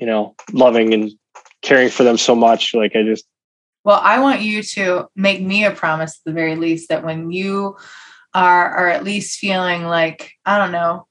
[0.00, 1.12] you know, loving and
[1.60, 2.74] caring for them so much.
[2.74, 3.26] Like I just
[3.84, 7.30] Well, I want you to make me a promise at the very least that when
[7.30, 7.76] you
[8.34, 11.06] are are at least feeling like, I don't know,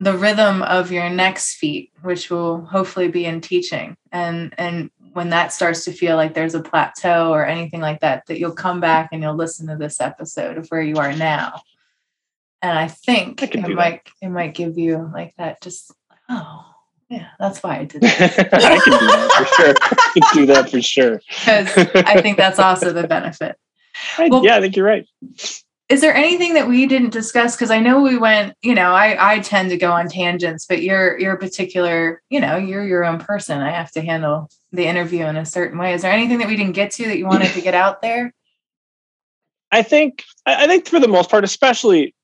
[0.00, 3.96] the rhythm of your next feet, which will hopefully be in teaching.
[4.12, 8.26] And and when that starts to feel like there's a plateau or anything like that,
[8.26, 11.62] that you'll come back and you'll listen to this episode of where you are now.
[12.60, 13.70] And I think I it do that.
[13.70, 15.92] might it might give you like that just
[16.28, 16.64] oh
[17.08, 18.52] yeah, that's why I did that.
[18.52, 19.74] I can do that for sure.
[19.80, 21.20] I can do that for sure.
[21.28, 23.56] Because I think that's also the benefit.
[24.18, 25.06] Well- yeah, I think you're right.
[25.88, 29.34] Is there anything that we didn't discuss because i know we went you know i
[29.34, 33.04] i tend to go on tangents but you're you're a particular you know you're your
[33.04, 36.38] own person i have to handle the interview in a certain way is there anything
[36.38, 38.32] that we didn't get to that you wanted to get out there
[39.72, 42.14] I think I think for the most part, especially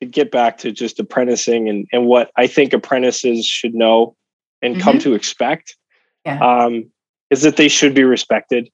[0.00, 4.16] to get back to just apprenticing and, and what I think apprentices should know
[4.62, 5.76] and come to expect
[6.24, 6.38] Yeah.
[6.40, 6.90] um,
[7.30, 8.70] is that they should be respected.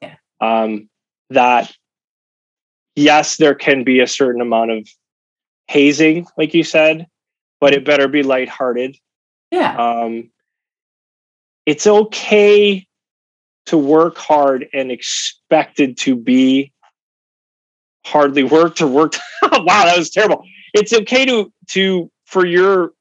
[0.00, 0.16] Yeah.
[0.40, 0.88] Um,
[1.30, 1.72] that
[2.96, 4.88] yes, there can be a certain amount of
[5.68, 7.06] hazing, like you said,
[7.60, 8.96] but it better be lighthearted.
[9.50, 9.76] Yeah.
[9.76, 10.30] Um,
[11.66, 12.86] it's okay
[13.66, 16.72] to work hard and expected to be
[18.04, 19.18] hardly worked or worked.
[19.42, 20.44] wow, that was terrible.
[20.74, 22.92] It's okay to to for your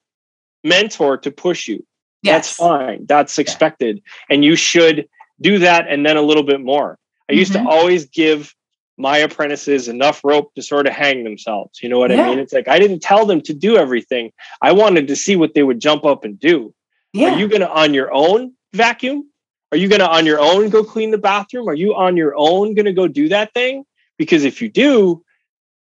[0.63, 1.85] mentor to push you.
[2.23, 3.07] That's fine.
[3.07, 5.07] That's expected, and you should
[5.41, 6.99] do that and then a little bit more.
[7.29, 7.63] I used Mhm.
[7.63, 8.53] to always give
[9.01, 11.81] my apprentices enough rope to sort of hang themselves.
[11.81, 12.37] You know what I mean?
[12.39, 14.31] It's like I didn't tell them to do everything.
[14.61, 16.73] I wanted to see what they would jump up and do.
[17.11, 17.33] Yeah.
[17.33, 19.27] Are you going to on your own vacuum?
[19.71, 21.67] Are you going to on your own go clean the bathroom?
[21.67, 23.85] Are you on your own going to go do that thing?
[24.17, 25.23] Because if you do,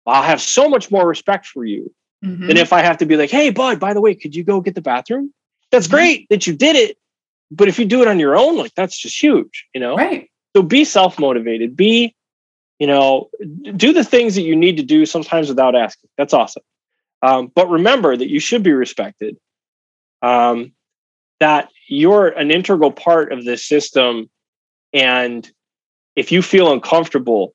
[0.07, 1.93] I'll have so much more respect for you
[2.25, 2.47] Mhm.
[2.47, 4.61] than if I have to be like, hey, bud, by the way, could you go
[4.61, 5.33] get the bathroom?
[5.71, 5.91] That's Mhm.
[5.91, 6.99] great that you did it.
[7.51, 9.97] But if you do it on your own, like that's just huge, you know?
[9.97, 10.31] Right.
[10.55, 11.77] So be self motivated.
[11.77, 12.15] Be,
[12.79, 13.29] you know,
[13.77, 16.11] do the things that you need to do sometimes without asking.
[16.17, 16.63] That's awesome.
[17.23, 19.37] Um, but remember that you should be respected.
[20.23, 20.73] Um,
[21.41, 24.29] that you're an integral part of this system,
[24.93, 25.49] and
[26.17, 27.55] if you feel uncomfortable,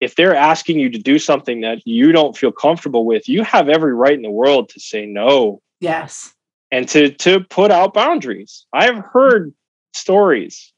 [0.00, 3.68] if they're asking you to do something that you don't feel comfortable with, you have
[3.68, 6.34] every right in the world to say no Yes.
[6.70, 8.66] and to to put out boundaries.
[8.72, 9.52] I've heard
[9.92, 10.72] stories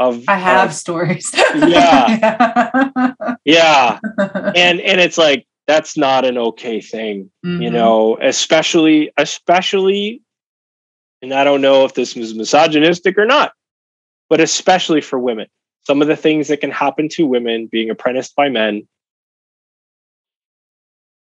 [0.00, 1.30] of I have of- stories.
[1.54, 3.12] Yeah.
[3.44, 3.98] yeah
[4.56, 7.72] and and it's like that's not an okay thing you Mhm.
[7.72, 10.22] know especially especially
[11.22, 13.52] and i don't know if this is misogynistic or not
[14.28, 15.46] but especially for women
[15.82, 18.86] some of the things that can happen to women being apprenticed by men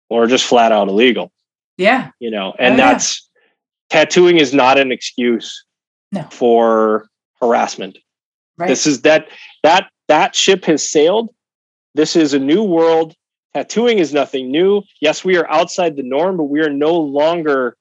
[0.09, 1.31] or just flat out illegal
[1.77, 2.11] Yeah.
[2.19, 2.91] you know and Oh, yeah.
[2.93, 3.29] that's
[3.89, 5.65] tattooing is not an excuse
[6.11, 6.23] No.
[6.31, 7.07] for
[7.41, 7.97] harassment
[8.57, 8.67] Right.
[8.67, 9.27] this is that
[9.63, 11.29] that that ship has sailed
[11.95, 13.13] this is a new world
[13.53, 17.77] tattooing is nothing new yes we are outside the norm but we are no longer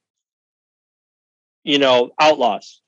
[1.64, 2.80] you know outlaws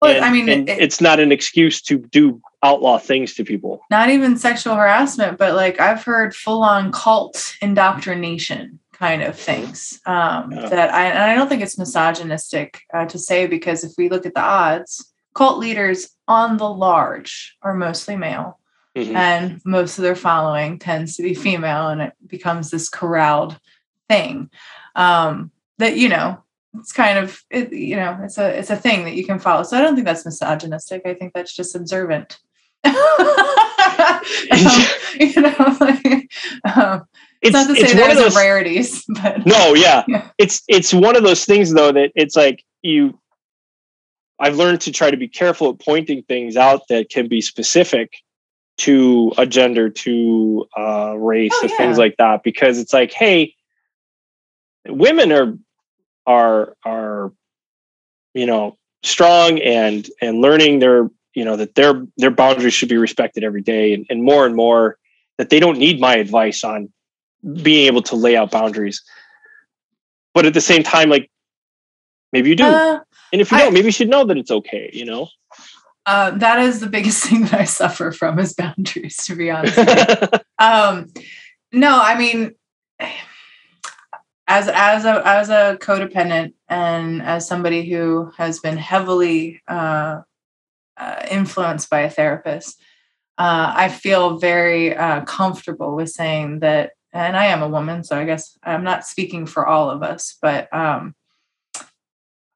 [0.00, 3.80] well, And- I mean, it- it's not an excuse to do outlaw things to people
[3.90, 10.00] not even sexual harassment, but like I've heard full on cult indoctrination kind of things.
[10.06, 10.68] Um, Yeah.
[10.68, 14.26] That I and I don't think it's misogynistic uh, to say because if we look
[14.26, 18.58] at the odds, cult leaders on the large are mostly male,
[18.96, 19.14] Mhm.
[19.14, 23.58] and most of their following tends to be female, and it becomes this corralled
[24.08, 24.50] thing.
[24.94, 26.42] Um, that you know,
[26.78, 29.62] it's kind of it, you know, it's a it's a thing that you can follow.
[29.62, 31.02] So I don't think that's misogynistic.
[31.04, 32.38] I think that's just observant.
[32.84, 32.94] um,
[35.20, 36.30] you know, like,
[36.76, 37.04] um,
[37.40, 40.04] it's, it's, not to say there's those rarities, but no yeah.
[40.08, 40.28] Yeah.
[40.38, 43.18] it's it's one of those things though that it's like you
[44.42, 48.12] i've learned to try to be careful at pointing things out that can be specific
[48.76, 53.54] to a gender to uh race Oh, or things like that because it's like hey
[54.88, 55.56] women are
[56.26, 57.32] are are
[58.34, 62.96] you know strong and and learning their you know that their their boundaries should be
[62.96, 64.98] respected every day and, and more and more
[65.38, 66.92] that they don't need my advice on
[67.62, 69.02] being able to lay out boundaries.
[70.34, 71.30] But at the same time like
[72.32, 72.64] maybe you do.
[72.64, 73.00] Uh,
[73.32, 75.28] and if you I- don't maybe you should know that it's okay you know
[76.04, 79.78] uh, that is the biggest thing that I suffer from is boundaries, to be honest.
[80.58, 81.06] um
[81.72, 82.52] no i mean
[84.48, 90.20] as as a as a codependent and as somebody who has been heavily uh,
[90.96, 92.80] uh, influenced by a therapist
[93.38, 98.18] uh, i feel very uh, comfortable with saying that and i am a woman so
[98.18, 101.14] i guess i'm not speaking for all of us but um,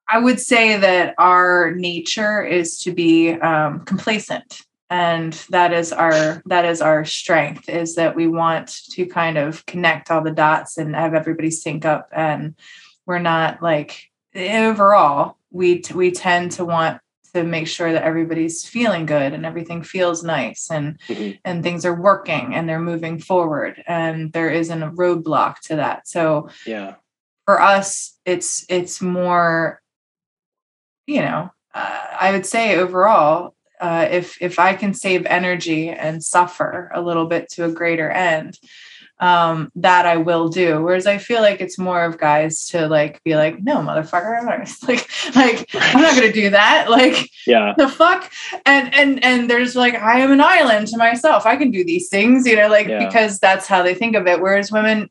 [0.08, 4.62] i would say that our nature is to be um, complacent.
[4.88, 9.66] And that is our that is our strength is that we want to kind of
[9.66, 12.08] connect all the dots and have everybody sync up.
[12.12, 12.54] And
[13.04, 17.00] we're not like overall we t- we tend to want
[17.34, 21.38] to make sure that everybody's feeling good and everything feels nice and Mhm.
[21.44, 26.06] and things are working and they're moving forward and there isn't a roadblock to that.
[26.06, 26.94] So yeah.
[27.44, 29.80] for us it's it's more
[31.06, 36.24] you know uh, i would say overall uh, if if i can save energy and
[36.24, 38.58] suffer a little bit to a greater end
[39.18, 40.82] um, that I will do.
[40.82, 44.44] Whereas I feel like it's more of guys to like be like, no, motherfucker, I'm
[44.44, 46.86] not like, like I'm not gonna do that.
[46.96, 48.32] Like, yeah, the fuck.
[48.64, 51.44] And and and there's like, I am an island to myself.
[51.44, 53.04] I can do these things, you know, like Yeah.
[53.04, 54.40] because that's how they think of it.
[54.40, 55.10] Whereas women,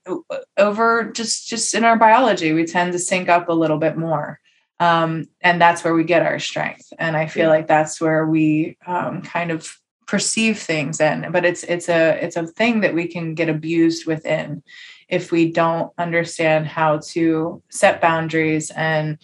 [0.58, 4.39] over just just in our biology, we tend to sync up a little bit more.
[4.80, 6.91] Um, and that's where we get our strength.
[6.99, 9.73] And I feel like that's where we um, kind of
[10.05, 11.32] perceive things in.
[11.32, 14.63] But it's it's a it's a thing that we can get abused within
[15.07, 19.17] if we don't understand how to set boundaries and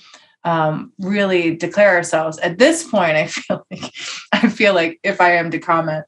[0.44, 2.38] um, really declare ourselves.
[2.40, 3.94] At this point i feel like
[4.32, 6.06] i feel like if i am to comment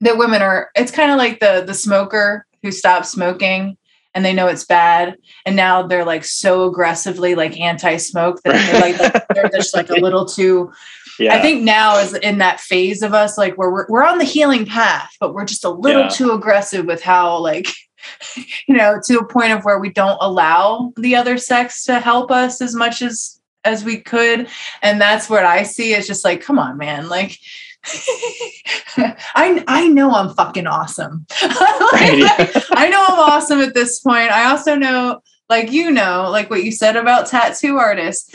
[0.00, 3.76] that women are it's kind of like the the smoker who stops smoking
[4.16, 8.80] and they know it's bad and now they're like so aggressively like anti-smoke that they're
[9.12, 10.72] like, they're just like a little too
[11.18, 11.34] yeah.
[11.34, 14.24] I think now is in that phase of us, like where we're, we're on the
[14.24, 16.08] healing path, but we're just a little Yeah.
[16.08, 17.68] too aggressive with how, like,
[18.68, 22.30] you know, to a point of where we don't allow the other sex to help
[22.30, 24.46] us as much as as we could.
[24.82, 25.92] And that's what I see.
[25.94, 27.38] is just like, come on, man, like.
[29.34, 31.26] I I know I'm fucking awesome.
[31.96, 32.50] Yeah.
[32.72, 34.30] I know I'm awesome at this point.
[34.30, 38.34] I also know, like you know, like what you said about tattoo artists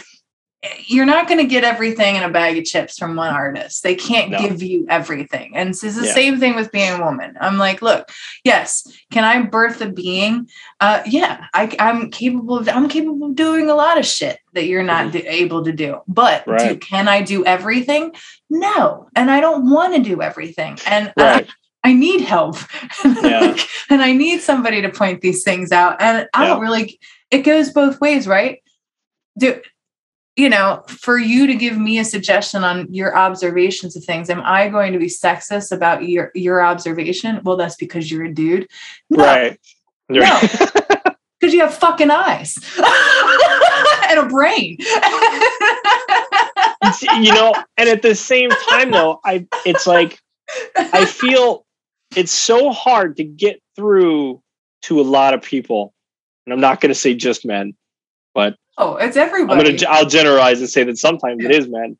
[0.85, 3.81] you're not going to get everything in a bag of chips from one artist.
[3.81, 4.39] They can't No.
[4.39, 5.53] give you everything.
[5.55, 6.13] And it's the Yeah.
[6.13, 7.35] same thing with being a woman.
[7.41, 8.11] I'm like, look,
[8.43, 10.47] yes, can I birth a being?
[10.79, 12.69] Uh, yeah, I, I'm capable of.
[12.69, 16.01] I'm capable of doing a lot of shit that you're not do, able to do.
[16.07, 16.77] But do, Mm-hmm.
[16.79, 18.13] Can I do everything?
[18.49, 20.77] No, and I don't want to do everything.
[20.85, 21.49] And I- right.
[21.83, 22.57] I need help.
[23.03, 23.57] Yeah.
[23.89, 25.99] and I need somebody to point these things out.
[25.99, 26.99] And I don't really,
[27.31, 28.61] it goes both ways, right?
[29.39, 29.59] Do,
[30.35, 34.41] you know, for you to give me a suggestion on your observations of things, am
[34.43, 37.41] I going to be sexist about your your observation?
[37.43, 38.67] Well, that's because you're a dude.
[39.09, 39.59] No, Right.
[40.09, 40.39] No.
[41.39, 42.57] because you have fucking eyes
[44.09, 44.77] and a brain.
[47.19, 50.19] You know, and at the same time though, I it's like
[50.75, 51.65] I feel
[52.15, 54.41] it's so hard to get through
[54.83, 55.93] to a lot of people.
[56.45, 57.75] And I'm not going to say just men,
[58.33, 61.97] but oh, it's I'm going to I'll generalize and say that sometimes it is men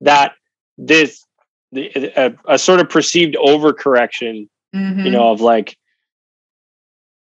[0.00, 0.32] that
[0.78, 1.24] this
[1.72, 5.04] the, a, a sort of perceived overcorrection, Mhm.
[5.04, 5.76] you know, of like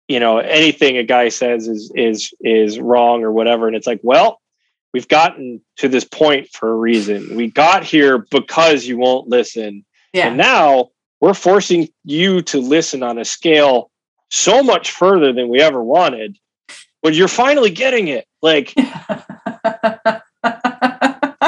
[0.09, 4.01] you know, anything a guy says is is is wrong or whatever and it's like,
[4.03, 4.41] well,
[4.93, 7.35] we've gotten to this point for a reason.
[7.37, 9.85] We got here because you won't listen.
[10.13, 10.29] yeah.
[10.29, 10.91] And now
[11.21, 13.91] we're forcing you to listen on a scale
[14.31, 16.39] so much further than we ever wanted.
[17.03, 18.27] But you're finally getting it.
[18.47, 18.69] Like,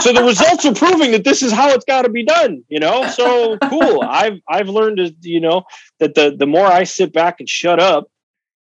[0.00, 2.80] so the results are proving that this is how it's got to be done, you
[2.80, 3.06] know?
[3.06, 4.02] So cool.
[4.02, 5.62] I've I've learned to, you know,
[6.00, 8.10] that the the more I sit back and shut up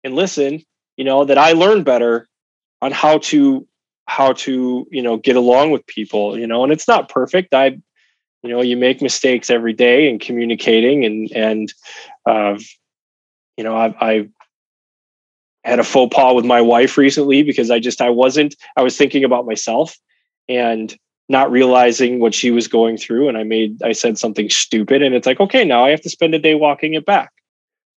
[0.05, 0.63] and listen,
[0.99, 2.29] you know, that I learn better
[2.83, 3.67] on how to
[4.05, 7.55] how to, you know, get along with people, you know, and it's not perfect.
[7.55, 7.79] I
[8.43, 11.73] you know you make mistakes every day in communicating and and
[12.27, 12.59] uh,
[13.57, 14.31] you know I've, I've
[15.71, 18.97] had a faux pas with my wife recently because i just i wasn't i was
[18.97, 19.97] thinking about myself
[20.49, 20.97] and
[21.29, 25.15] not realizing what she was going through and i made i said something stupid and
[25.15, 27.33] it's like okay now i have to spend a day walking it back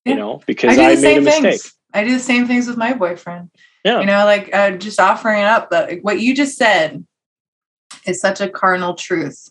[0.06, 0.20] you Yeah.
[0.20, 1.74] know I because do i, the made a same mistake things.
[1.94, 3.50] I do the same things with my boyfriend.
[3.84, 4.00] Yeah.
[4.02, 5.70] You know, like uh, just offering it up.
[5.70, 7.04] But like, what you just said
[8.06, 9.50] is such a carnal truth.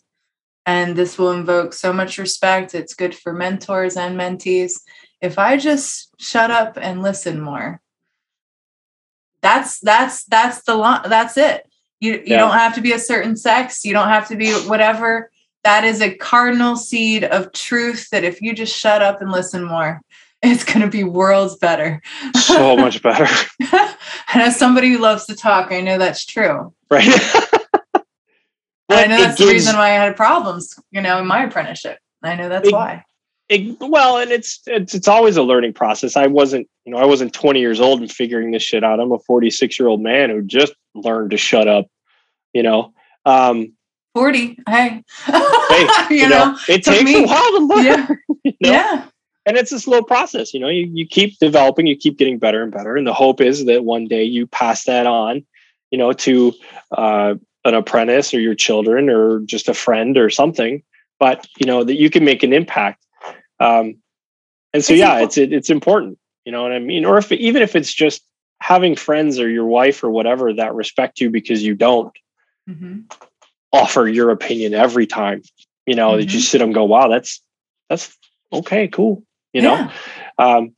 [0.64, 2.74] And this will invoke so much respect.
[2.74, 4.74] It's good for mentors and mentees.
[5.20, 7.80] If I just shut up and listen more,
[9.42, 11.66] that's that's that's the lo- that's it.
[12.00, 12.38] You you Yeah.
[12.38, 13.84] don't have to be a certain sex.
[13.84, 15.30] You don't have to be whatever.
[15.64, 19.64] That is a cardinal seed of truth that if you just shut up and listen
[19.64, 20.00] more,
[20.42, 22.00] it's going to be worlds better.
[22.36, 23.26] so much better
[24.32, 26.72] and as somebody who loves to talk, I know that's true.
[26.90, 27.08] right
[28.90, 31.98] I know that's the reason why I had problems, you know, in my apprenticeship.
[32.22, 33.04] I know that's It- why.
[33.48, 36.16] It, well, and it's, it's it's always a learning process.
[36.16, 39.00] I wasn't, you know, I wasn't 20 years old and figuring this shit out.
[39.00, 41.86] I'm a 46 year old man who just learned to shut up.
[42.52, 42.92] You know,
[43.24, 43.72] um,
[44.14, 44.58] 40.
[44.68, 45.02] Hey.
[45.24, 46.52] hey, you, you, know?
[46.52, 47.84] know, it takes me- a while to learn.
[47.84, 48.08] Yeah.
[48.44, 48.70] you know?
[48.70, 49.04] Yeah.
[49.46, 50.52] and it's a slow process.
[50.52, 53.40] You know, you you keep developing, you keep getting better and better, and the hope
[53.40, 55.46] is that one day you pass that on,
[55.90, 56.52] you know, to
[56.92, 57.34] uh,
[57.64, 60.82] an apprentice or your children or just a friend or something.
[61.20, 63.04] But you know that you can make an impact.
[63.60, 63.96] Um,
[64.72, 66.18] and so, It's yeah, impor- it's it, it's important.
[66.44, 67.04] You know what I mean?
[67.04, 68.22] Or if even if it's just
[68.60, 72.12] having friends or your wife or whatever that respect you because you don't
[72.66, 73.00] hmm
[73.72, 75.42] offer your opinion every time.
[75.86, 76.42] You know that you Mhm.
[76.42, 77.42] sit and go, "Wow, that's
[77.88, 78.16] that's
[78.52, 79.90] okay, cool." You know,
[80.38, 80.74] um,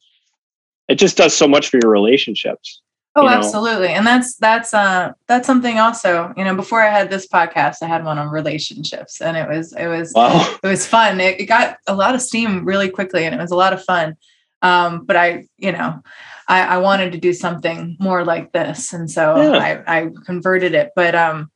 [0.89, 2.81] it just does so much for your relationships.
[3.17, 3.37] Oh, you know?
[3.37, 3.89] absolutely.
[3.89, 7.87] And that's that's uh that's something also, you know, before I had this podcast, I
[7.87, 10.57] had one on relationships and it was it was Wow.
[10.63, 11.21] it was fun.
[11.21, 13.83] It, it got a lot of steam really quickly and it was a lot of
[13.85, 14.17] fun.
[14.63, 16.03] Um, but I, you know,
[16.47, 18.93] I, I wanted to do something more like this.
[18.93, 19.59] And so Yeah.
[19.87, 20.91] I, I converted it.
[20.95, 21.51] But um,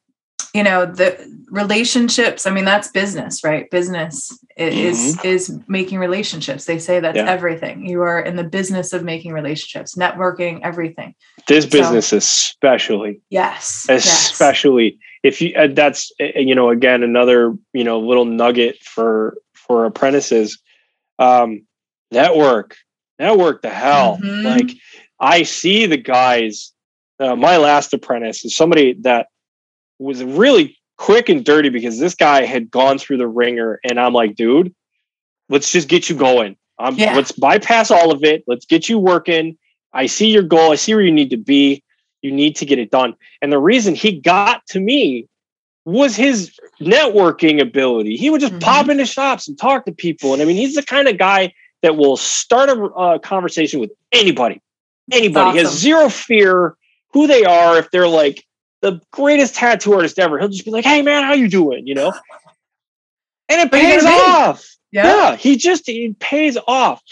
[0.54, 1.18] you know, the
[1.50, 3.68] relationships, I mean, that's business, right?
[3.70, 6.64] Business is is making relationships.
[6.64, 7.26] They say that's Mm-hmm.
[7.26, 7.32] Yeah.
[7.32, 7.86] everything.
[7.86, 11.14] You are in the business of making relationships, networking, everything.
[11.48, 13.86] This So- business, especially, Yes.
[13.88, 14.04] yes.
[14.06, 20.58] especially if you that's you know again another you know little nugget for for apprentices
[21.18, 21.66] um
[22.10, 22.76] network
[23.18, 24.42] network the hell Mhm.
[24.44, 24.70] like
[25.18, 26.72] i see the guys
[27.20, 29.28] uh, my last apprentice is somebody that
[29.98, 34.12] was really quick and dirty because this guy had gone through the wringer and i'm
[34.12, 34.74] like dude
[35.48, 37.14] let's just get you going um, Yeah.
[37.14, 39.56] let's bypass all of it let's get you working
[39.92, 41.82] i see your goal i see where you need to be
[42.22, 45.28] you need to get it done and the reason he got to me
[45.86, 48.16] was his networking ability.
[48.16, 48.60] He would just Mhm.
[48.62, 50.32] pop into shops and talk to people.
[50.32, 53.90] And I mean, he's the kind of guy that will start a uh, conversation with
[54.10, 54.62] anybody.
[55.12, 55.58] Anybody.
[55.58, 56.74] He has zero fear
[57.12, 57.76] who they are.
[57.76, 58.42] If they're like
[58.84, 61.94] the greatest tattoo artist ever, he'll just be like, "Hey, man, how you doing?" You
[61.94, 62.12] know.
[63.48, 64.66] And it pays off.
[64.92, 65.06] Yeah.
[65.06, 67.02] Yeah, he just he pays off.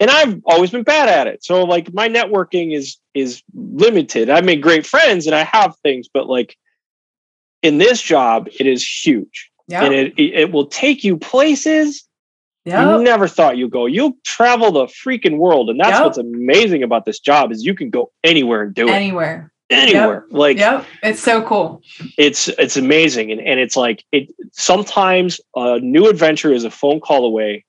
[0.00, 1.42] And I've always been bad at it.
[1.42, 4.28] So like my networking is is limited.
[4.28, 6.56] I make great friends and I have things, but like
[7.62, 9.50] in this job, it is huge.
[9.66, 9.84] Yeah.
[9.84, 12.06] And it, it it will take you places
[12.98, 13.86] you never thought you'd go.
[13.86, 15.68] You'll travel the freaking world.
[15.70, 16.04] And that's Yep.
[16.04, 18.92] what's amazing about this job is you can go anywhere and do it.
[18.92, 19.52] Anywhere.
[19.70, 20.26] Anywhere.
[20.30, 20.84] Like Yep.
[21.02, 21.82] It's so cool.
[22.18, 27.00] it's it's amazing and, and it's like it sometimes a new adventure is a phone
[27.00, 27.64] call away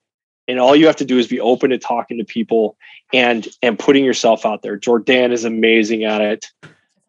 [0.48, 2.78] and all you have to do is be open to talking to people
[3.14, 6.46] and and putting yourself out there jordan is amazing at it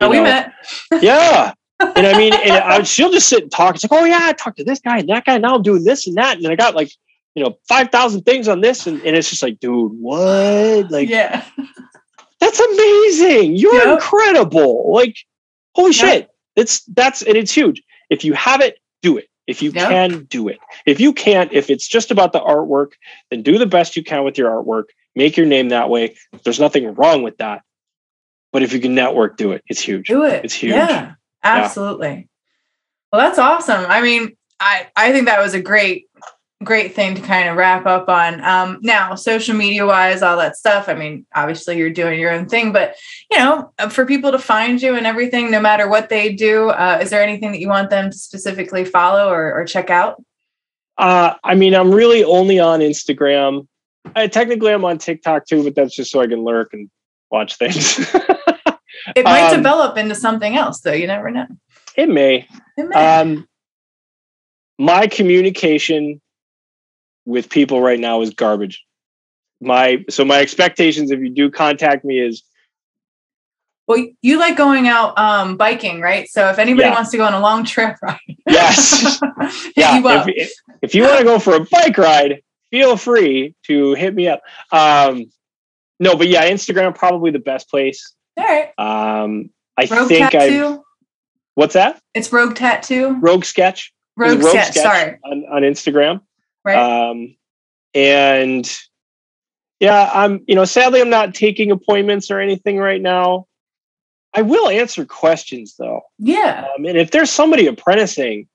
[0.01, 0.53] Oh, we met.
[1.01, 4.21] yeah and i mean and I, she'll just sit and talk it's like oh yeah
[4.23, 6.47] i talked to this guy and that guy now i'm doing this and that and
[6.49, 6.91] i got like
[7.35, 11.45] you know 5000 things on this and, and it's just like dude what like yeah.
[13.21, 13.57] Amazing.
[13.57, 13.95] You're Yep.
[13.95, 14.93] incredible.
[14.93, 15.17] Like,
[15.75, 15.95] holy Yep.
[15.95, 16.31] shit.
[16.57, 17.83] It's that's and it's huge.
[18.11, 19.29] If you have it, do it.
[19.47, 19.89] If you Yep.
[19.89, 20.59] can, do it.
[20.87, 22.93] If you can't, if it's just about the artwork,
[23.31, 24.85] then do the best you can with your artwork.
[25.15, 26.17] Make your name that way.
[26.45, 27.63] There's nothing wrong with that.
[28.53, 29.63] But if you can network, do it.
[29.69, 30.09] It's huge.
[30.09, 30.45] Do it.
[30.45, 30.75] It's huge.
[30.75, 31.13] Yeah.
[31.45, 32.29] Absolutely.
[33.13, 33.85] Well, that's awesome.
[33.89, 36.07] I mean, I I think that was a great
[36.65, 38.43] great thing to kind of wrap up on.
[38.43, 40.89] Um, now, social media wise, all that stuff.
[40.89, 42.97] I mean, obviously you're doing your own thing, but
[43.31, 46.71] you know, uh, for people to find you and everything, no matter what they do,
[46.71, 50.23] uh, is there anything that you want them to specifically follow or, or check out?
[50.99, 53.67] Uh, I mean, I'm really only on Instagram.
[54.15, 56.89] I, technically, I'm on TikTok too, but that's just so I can lurk and
[57.31, 57.99] watch things.
[59.15, 60.93] It might Um, develop into something else, though.
[60.93, 61.47] You never know.
[61.97, 62.49] it may.
[62.79, 62.95] It may.
[62.95, 63.47] Um,
[64.79, 66.21] my communication
[67.27, 68.83] with people right now is garbage.
[69.61, 72.43] My so my expectations if you do contact me is
[73.89, 76.29] well, you like going out um, biking, right?
[76.29, 76.95] So if anybody Yeah.
[76.95, 78.19] wants to go on a long trip ride,
[78.49, 79.21] Yes.
[79.77, 79.99] yeah.
[79.99, 80.09] you.
[80.09, 80.53] If, if,
[80.83, 84.43] if you want to go for a bike ride, feel free to hit me up.
[84.73, 85.27] Um,
[86.01, 88.13] no, but yeah, Instagram probably the best place.
[88.37, 88.71] All right.
[88.77, 90.79] Um, I Rogue think I.
[91.55, 92.01] What's that?
[92.13, 93.19] It's Rogue Tattoo.
[93.21, 93.93] Rogue Sketch.
[94.17, 94.75] Rogue, Rogue Sketch.
[94.75, 95.19] Sorry.
[95.25, 96.21] on, on Instagram.
[96.67, 96.77] Right.
[96.77, 97.37] Um,
[97.95, 98.71] and
[99.81, 103.47] yeah, I'm, you know, sadly, I'm not taking appointments or anything right now.
[104.35, 106.03] I will answer questions though.
[106.19, 106.67] yeah.
[106.77, 108.49] Um, and if there's somebody apprenticing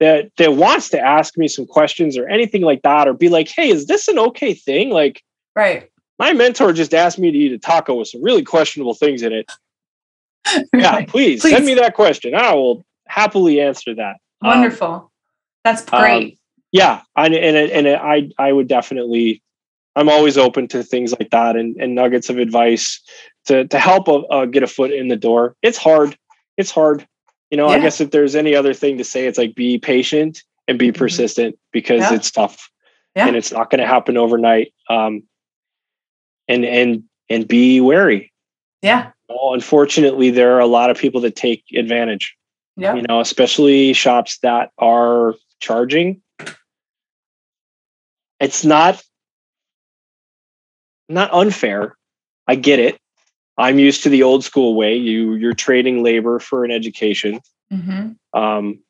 [0.00, 3.48] that that wants to ask me some questions or anything like that, or be like,
[3.48, 4.90] hey, is this an okay thing?
[4.90, 5.22] Like
[5.54, 5.90] Right.
[6.18, 9.32] my mentor just asked me to eat a taco with some really questionable things in
[9.32, 9.50] it.
[10.74, 11.52] Yeah, please, Please.
[11.52, 12.34] send me that question.
[12.34, 14.16] I will happily answer that.
[14.42, 15.10] Um, Wonderful.
[15.64, 16.38] That's um, great.
[16.72, 19.42] Yeah I, and and and i i would definitely
[19.96, 23.00] i'm always open to things like that and, and nuggets of advice
[23.46, 26.16] to to help uh, uh, get a foot in the door it's hard
[26.56, 27.06] it's hard
[27.50, 30.42] you know i guess if there's any other thing to say it's like be patient
[30.68, 30.96] and be Mhm.
[30.96, 32.14] persistent because Yeah.
[32.14, 32.70] it's tough
[33.16, 33.26] Yeah.
[33.26, 35.22] and it's not going to happen overnight um
[36.48, 38.30] and and and be wary
[38.82, 39.10] yeah.
[39.28, 42.34] well, unfortunately there are a lot of people that take advantage
[42.76, 42.94] Yeah.
[42.94, 46.20] you know especially shops that are charging
[48.42, 49.00] it's not
[51.08, 51.96] not unfair
[52.46, 52.98] i get it
[53.56, 57.40] i'm used to the old school way you you're trading labor for an education
[57.70, 58.80] hmm um,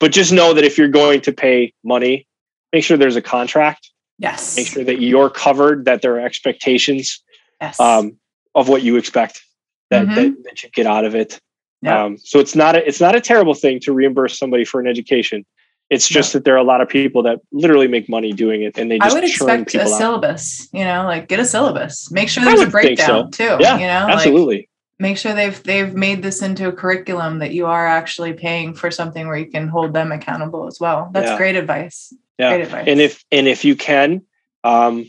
[0.00, 2.26] but just know that if you're going to pay money
[2.72, 4.56] make sure there's a contract Yes.
[4.56, 7.22] make sure that you're covered that there are expectations
[7.60, 7.80] yes.
[7.80, 8.18] um,
[8.54, 9.42] of what you expect
[9.90, 10.14] that, Mhm.
[10.14, 11.40] that that you get out of it
[11.80, 12.04] Yeah.
[12.04, 14.86] um, so it's not a, it's not a terrible thing to reimburse somebody for an
[14.86, 15.44] education
[15.92, 18.78] it's just that there are a lot of people that literally make money doing it
[18.78, 19.88] and they Just I would expect a out.
[19.88, 22.10] syllabus, you know, like get a syllabus.
[22.10, 23.06] Make sure there's a think so.
[23.06, 23.56] breakdown too.
[23.60, 24.68] Yeah, you know, like absolutely
[24.98, 28.90] make sure they've they've made this into a curriculum that you are actually paying for
[28.90, 31.10] something where you can hold them accountable as well.
[31.12, 31.36] That's Yeah.
[31.36, 32.14] great advice.
[32.38, 32.50] Yeah.
[32.54, 32.84] Great advice.
[32.88, 34.22] and if and if you can
[34.64, 35.04] um,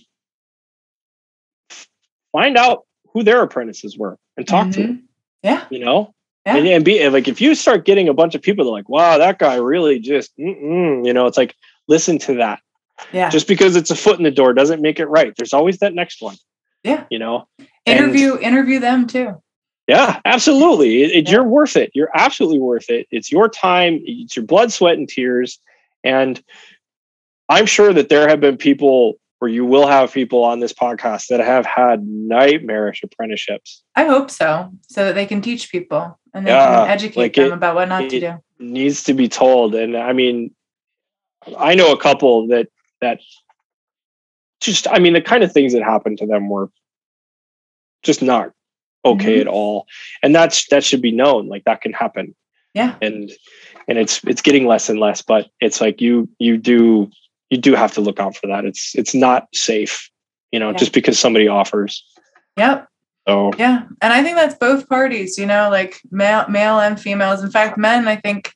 [2.34, 5.10] find out who their apprentices were and talk to them.
[5.44, 5.66] Yeah.
[5.70, 6.13] you know
[6.46, 6.58] Yeah.
[6.58, 8.74] and, and be and like if you start getting a bunch of people that are
[8.74, 11.56] like wow that guy really just mm-mm, you know it's like
[11.88, 12.60] listen to that
[13.14, 13.30] Yeah.
[13.30, 15.94] just because it's a foot in the door doesn't make it right there's always that
[15.94, 16.36] next one
[16.84, 17.06] Yeah.
[17.10, 17.68] you know and-
[18.00, 19.42] interview interview them too.
[19.88, 21.32] yeah absolutely it, it- Yeah.
[21.36, 25.08] you're worth it you're absolutely worth it it's your time it's your blood sweat and
[25.08, 25.60] tears
[26.04, 26.44] and
[27.50, 31.28] i'm sure that there have been people or you will have people on this podcast
[31.28, 36.46] that have had nightmarish apprenticeships I hope so, so that they can teach people and
[36.48, 38.34] they Yeah, educate like them it- about what not to do.
[38.60, 40.54] needs to be told and i mean
[41.58, 42.68] i know a couple that
[43.02, 43.20] that
[44.62, 46.70] just i mean the kind of things that happened to them were
[48.04, 48.52] just not
[49.06, 49.42] okay Mhm.
[49.42, 49.86] at all
[50.22, 52.34] and that's that should be known like that can happen
[52.74, 52.96] Yeah.
[53.02, 53.32] and
[53.88, 57.10] and it's it's getting less and less but it's like you you do
[57.50, 60.10] you do have to look out for that it's it's not safe
[60.54, 60.78] you know Yeah.
[60.78, 62.04] just because somebody offers
[62.58, 62.88] Yep.
[63.28, 67.44] So Yeah, and I think that's both parties, you know, like male, male and females.
[67.44, 68.54] In fact, men, I think,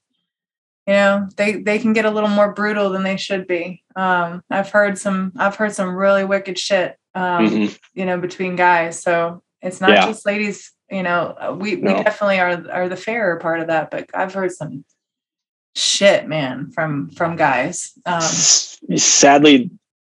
[0.86, 3.84] you know, they they can get a little more brutal than they should be.
[3.96, 7.80] Um, I've heard some, I've heard some really wicked shit, um, mhm.
[7.94, 9.02] you know, between guys.
[9.02, 10.06] So it's not Yeah.
[10.06, 10.72] just ladies.
[10.90, 12.04] You know, uh, we we No.
[12.04, 13.92] definitely are are the fairer part of that.
[13.92, 14.86] But I've heard some
[15.76, 17.92] shit, man, from from guys.
[18.06, 18.22] Um,
[18.98, 19.70] sadly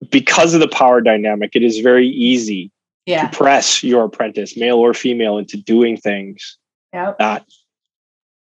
[0.10, 2.72] because of the power dynamic it is very easy
[3.06, 6.58] yeah, to press your apprentice, male or female, into doing things
[6.94, 7.46] yeah, that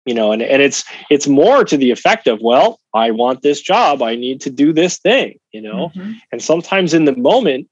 [0.05, 3.61] you know, and, and it's it's more to the effect of, well, I want this
[3.61, 5.91] job, I need to do this thing, you know.
[5.95, 6.15] Mhm.
[6.31, 7.67] And sometimes in the moment,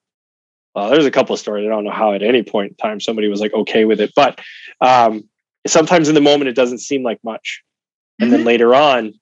[0.74, 1.66] well, there's a couple of stories.
[1.66, 4.12] I don't know how at any point in time somebody was like okay with it,
[4.18, 4.42] but
[4.82, 5.24] um,
[5.66, 7.64] sometimes in the moment it doesn't seem like much,
[8.20, 8.46] and then Mhm.
[8.46, 9.14] later on,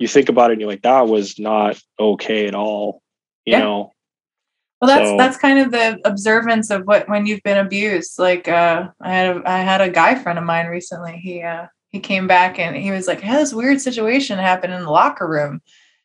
[0.00, 3.00] you think about it and you're like, that was not okay at all,
[3.44, 3.60] you Yeah.
[3.60, 3.92] know.
[4.80, 8.18] Well, that's So- that's kind of the observance of what when you've been abused.
[8.18, 11.16] Like uh, I had a, I had a guy friend of mine recently.
[11.16, 14.72] He uh, he came back and he was like, "I had this weird situation happen
[14.72, 15.62] in the locker room,"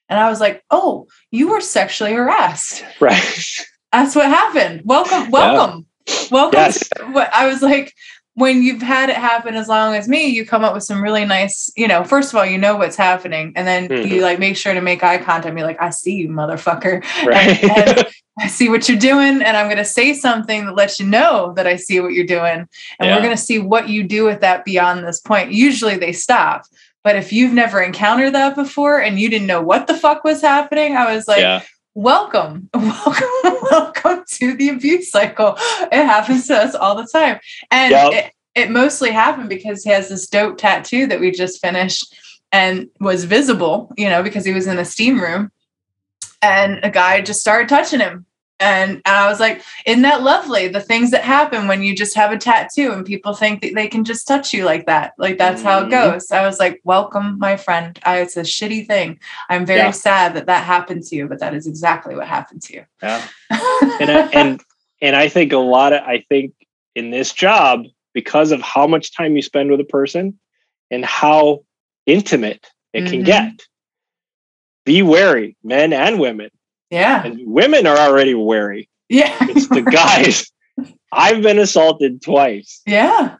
[0.07, 2.83] and I was like, "Oh, you were sexually harassed.
[3.01, 3.45] Right.
[3.91, 4.83] That's what happened.
[4.85, 5.85] Welcome, welcome,
[6.31, 6.87] welcome." Yes.
[6.97, 7.93] to what I was like.
[8.41, 11.25] When you've had it happen as long as me, you come up with some really
[11.25, 13.53] nice, you know, first of all, you know what's happening.
[13.55, 14.09] And then Mhm.
[14.09, 17.03] you like make sure to make eye contact and be like, I see you, motherfucker.
[17.25, 17.63] Right.
[17.63, 18.07] And- and
[18.39, 21.53] I see what you're doing, and I'm going to say something that lets you know
[21.55, 22.65] that I see what you're doing.
[22.99, 23.15] And Yeah.
[23.15, 25.51] we're going to see what you do with that beyond this point.
[25.51, 26.63] Usually they stop.
[27.03, 30.41] But if you've never encountered that before and you didn't know what the fuck was
[30.41, 31.61] happening, I was like, yeah.
[31.95, 33.27] Welcome, welcome,
[33.71, 35.55] welcome to the abuse cycle.
[35.57, 37.39] It happens to us all the time.
[37.69, 38.13] And Yep.
[38.13, 42.15] it, it mostly happened because he has this dope tattoo that we just finished
[42.51, 45.51] and was visible, you know, because he was in a steam room.
[46.41, 48.25] And a guy just started touching him.
[48.61, 50.67] And, and I was like, isn't that lovely?
[50.67, 53.87] The things that happen when you just have a tattoo and people think that they
[53.87, 55.13] can just touch you like that.
[55.17, 55.89] Like that's how it Mhm.
[55.91, 56.31] goes.
[56.31, 57.99] I was like, welcome, my friend.
[58.03, 59.19] I, it's a shitty thing.
[59.49, 59.91] I'm very Yeah.
[59.91, 62.85] sad that that happened to you, but that is exactly what happened to you.
[63.01, 63.27] Yeah.
[63.99, 64.61] and I, and
[65.01, 66.53] and I think a lot of I think
[66.93, 70.37] in this job because of how much time you spend with a person
[70.91, 71.63] and how
[72.05, 73.25] intimate it can Mhm.
[73.25, 73.51] get.
[74.85, 76.49] Be wary, men and women.
[76.91, 77.23] Yeah.
[77.25, 78.89] And women are already wary.
[79.09, 79.35] Yeah.
[79.41, 80.51] It's the guys.
[81.11, 83.37] I've been assaulted twice, yeah.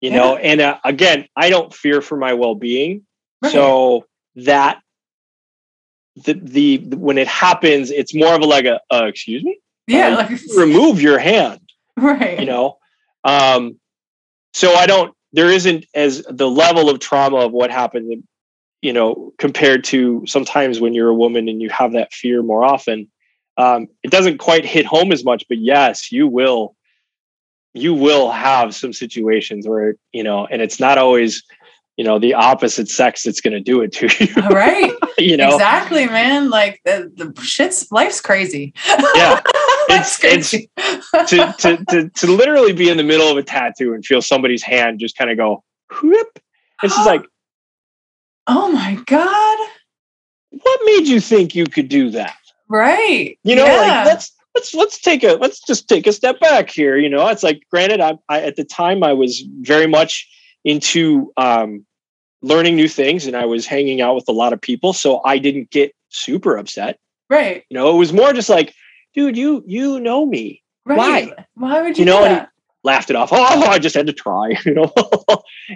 [0.00, 3.06] you know, and uh, again, I don't fear for my well-being.
[3.42, 3.52] Right.
[3.52, 4.06] So
[4.36, 4.80] that
[6.24, 10.08] the, the when it happens, it's more of a like a uh, excuse me, Yeah.
[10.08, 11.60] uh, Like, remove your hand.
[11.96, 12.38] right.
[12.40, 12.78] you know
[13.24, 13.78] um
[14.54, 18.22] so i don't there isn't as the level of trauma of what happened
[18.82, 22.64] you know compared to sometimes when you're a woman and you have that fear more
[22.64, 23.08] often
[23.56, 26.74] um it doesn't quite hit home as much but yes you will
[27.74, 31.42] you will have some situations where you know and it's not always
[31.96, 34.92] you know the opposite sex that's going to do it to you All right.
[35.18, 36.48] you know Exactly, man.
[36.48, 38.72] Like the, the shit's life's crazy.
[39.14, 39.40] Yeah.
[39.90, 40.70] It's- crazy.
[40.76, 44.62] to, to to to literally be in the middle of a tattoo and feel somebody's
[44.62, 45.64] hand just kind of go
[46.00, 46.38] whoop
[46.84, 47.24] it's just like
[48.46, 49.58] oh my God.
[50.50, 52.36] what made you think you could do that?
[52.68, 53.38] Right.
[53.44, 53.76] You know, Yeah.
[53.80, 56.96] like let's let's let's take a let's just take a step back here.
[56.96, 60.28] You know, it's like granted, I, I at the time I was very much
[60.64, 61.84] into um,
[62.42, 65.38] learning new things, and I was hanging out with a lot of people, so I
[65.38, 66.98] didn't get super upset.
[67.28, 67.64] Right.
[67.70, 68.74] You know, it was more just like,
[69.14, 70.62] dude, you you know me.
[70.86, 70.98] Right.
[70.98, 71.46] Why?
[71.54, 72.48] Why would you, You know, and that?
[72.82, 73.30] Laughed it off.
[73.32, 74.56] Oh, I just had to try.
[74.64, 74.92] You know,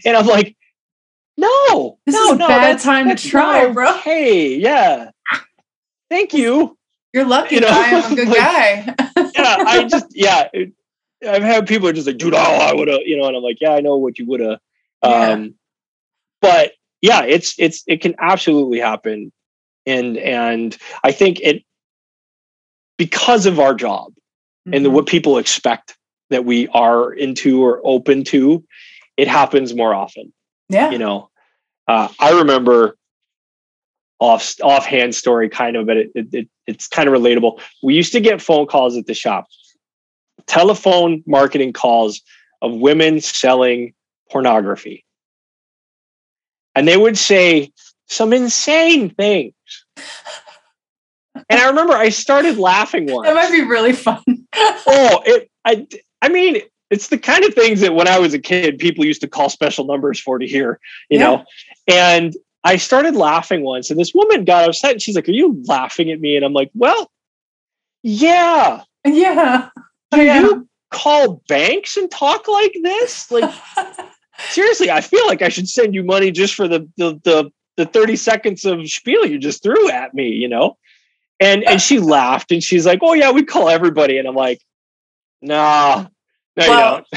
[0.04, 0.56] and I'm like,
[1.36, 3.92] no, This no, is a no, bad that's- time to try, bro.
[3.98, 5.10] Hey, yeah.
[6.10, 6.76] Thank you.
[7.12, 8.94] You're lucky you know, I am a good like- guy.
[9.34, 10.48] yeah, I just yeah.
[11.26, 13.42] I've had people are just like, dude, oh, I would have, you know, and I'm
[13.42, 14.58] like, yeah, I know what you would have.
[15.02, 15.10] Yeah.
[15.30, 15.54] Um,
[16.42, 19.32] but yeah, it's it's it can absolutely happen,
[19.86, 21.62] and and I think it
[22.98, 24.12] because of our job
[24.72, 24.92] and the, Mhm.
[24.92, 25.96] what people expect
[26.30, 28.64] that we are into or open to,
[29.16, 30.32] it happens more often
[30.68, 30.90] yeah.
[30.90, 31.30] you know
[31.88, 32.96] uh, i remember
[34.20, 38.12] off offhand story kind of but it, it, it it's kind of relatable we used
[38.12, 39.46] to get phone calls at the shop
[40.46, 42.20] telephone marketing calls
[42.62, 43.92] of women selling
[44.30, 45.04] pornography
[46.74, 47.70] and they would say
[48.06, 49.54] some insane things
[49.96, 54.22] and i remember i started laughing once That might be really fun.
[54.56, 55.86] oh it i
[56.22, 59.20] i mean it's the kind of things that when i was a kid people used
[59.20, 60.78] to call special numbers for to hear
[61.10, 61.24] you Yeah.
[61.26, 61.44] know?
[61.88, 62.34] And
[62.64, 66.10] i started laughing once and this woman got upset and she's like are you laughing
[66.10, 66.36] at me?
[66.36, 67.10] And i'm like well
[68.02, 68.82] yeah.
[69.06, 69.68] Yeah.
[70.12, 70.40] do Yeah.
[70.40, 73.30] you call banks and talk like this?
[73.30, 73.52] Like
[74.50, 77.86] seriously i feel like i should send you money just for the the the, the
[77.86, 80.76] 30 seconds of spiel you just threw at me you know?
[81.40, 84.18] And and she laughed and she's like oh yeah we call everybody.
[84.18, 84.60] And i'm like
[85.42, 86.06] nah
[86.56, 87.04] no Well,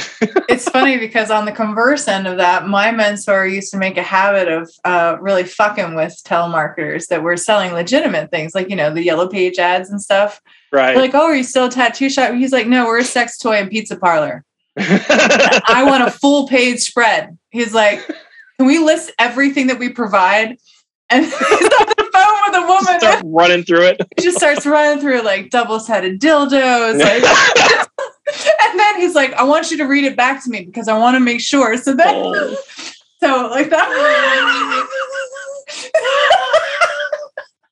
[0.48, 4.02] it's funny because on the converse end of that, my mentor used to make a
[4.02, 8.92] habit of uh, really fucking with telemarketers that were selling legitimate things, like you know
[8.92, 10.40] the yellow page ads and stuff.
[10.72, 13.04] right They're like, "Oh, are you still a tattoo shop?" He's like, "No, we're a
[13.04, 14.44] sex toy and pizza parlor.
[14.76, 18.04] I want a full page spread." He's like,
[18.58, 20.58] "Can we list everything that we provide?"
[21.10, 23.00] And he's on the phone with a woman.
[23.00, 27.88] start running through it he just starts running through like double-sided dildos like
[28.70, 30.96] and then he's like i want you to read it back to me because i
[30.98, 31.76] want to make sure.
[31.76, 32.56] So then Oh.
[33.20, 33.88] so like that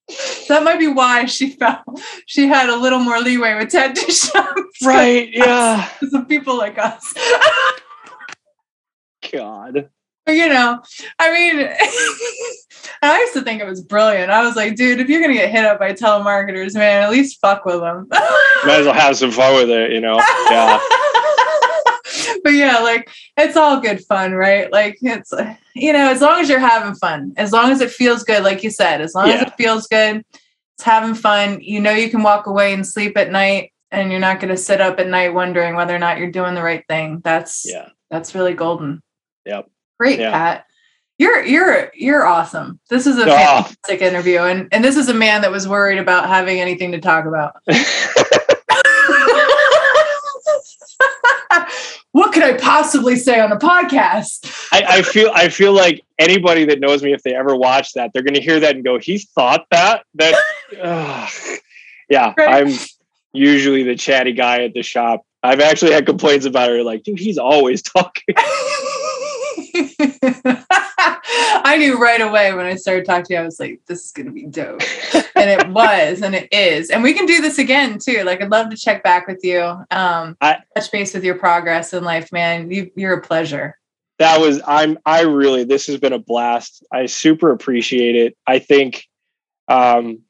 [0.49, 1.81] that might be why she felt
[2.27, 5.89] she had a little more leeway with tattoo shops right yeah.
[6.13, 7.15] of people like us.
[9.33, 9.91] God.
[10.25, 10.83] But, you know
[11.21, 11.69] i mean
[13.03, 15.51] i used to think it was brilliant i was like dude if you're gonna get
[15.51, 19.31] hit up by telemarketers man at least fuck with them might as well have some
[19.31, 20.17] fun with it you know
[20.51, 20.81] yeah
[22.47, 24.71] but yeah, like it's all good fun, right?
[24.73, 25.33] Like it's
[25.75, 28.63] you know, as long as you're having fun, as long as it feels good, like
[28.63, 30.23] you said, as long as it feels good,
[30.77, 31.61] it's having fun.
[31.61, 34.57] You know, you can walk away and sleep at night, and you're not going to
[34.57, 37.21] sit up at night wondering whether or not you're doing the right thing.
[37.25, 39.03] That's yeah that's really golden.
[39.45, 39.69] Yep.
[39.99, 40.31] Great, Yeah.
[40.31, 40.66] Pat.
[41.19, 42.79] You're you're you're awesome.
[42.91, 43.63] This is a Ah.
[43.63, 47.01] fantastic interview, and and this is a man that was worried about having anything to
[47.01, 47.55] talk about.
[52.13, 54.69] what could I possibly say on a podcast?
[54.73, 58.11] I, I feel I feel like anybody that knows me, if they ever watch that,
[58.13, 60.35] they're going to hear that and go, "He thought that." That,
[60.83, 61.59] Ugh.
[62.09, 62.67] yeah, Right.
[62.67, 62.75] I'm
[63.33, 65.23] usually the chatty guy at the shop.
[65.43, 68.35] I've actually had complaints about her, like, dude, he's always talking.
[70.99, 74.13] I knew right away when I started talking to you, I was like, this is
[74.13, 74.83] going to be dope.
[75.35, 76.91] And it was, and it is.
[76.91, 78.23] And we can do this again too.
[78.25, 81.93] Like, I'd love to check back with you, um, I- touch base with your progress
[81.93, 82.71] in life, man.
[82.71, 83.79] You, you're a pleasure.
[84.19, 86.85] that was I'm I really this has been a blast.
[86.93, 88.37] I super appreciate it.
[88.47, 89.05] I think
[89.69, 90.21] um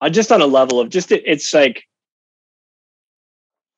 [0.00, 1.82] I just on a level of just it, it's like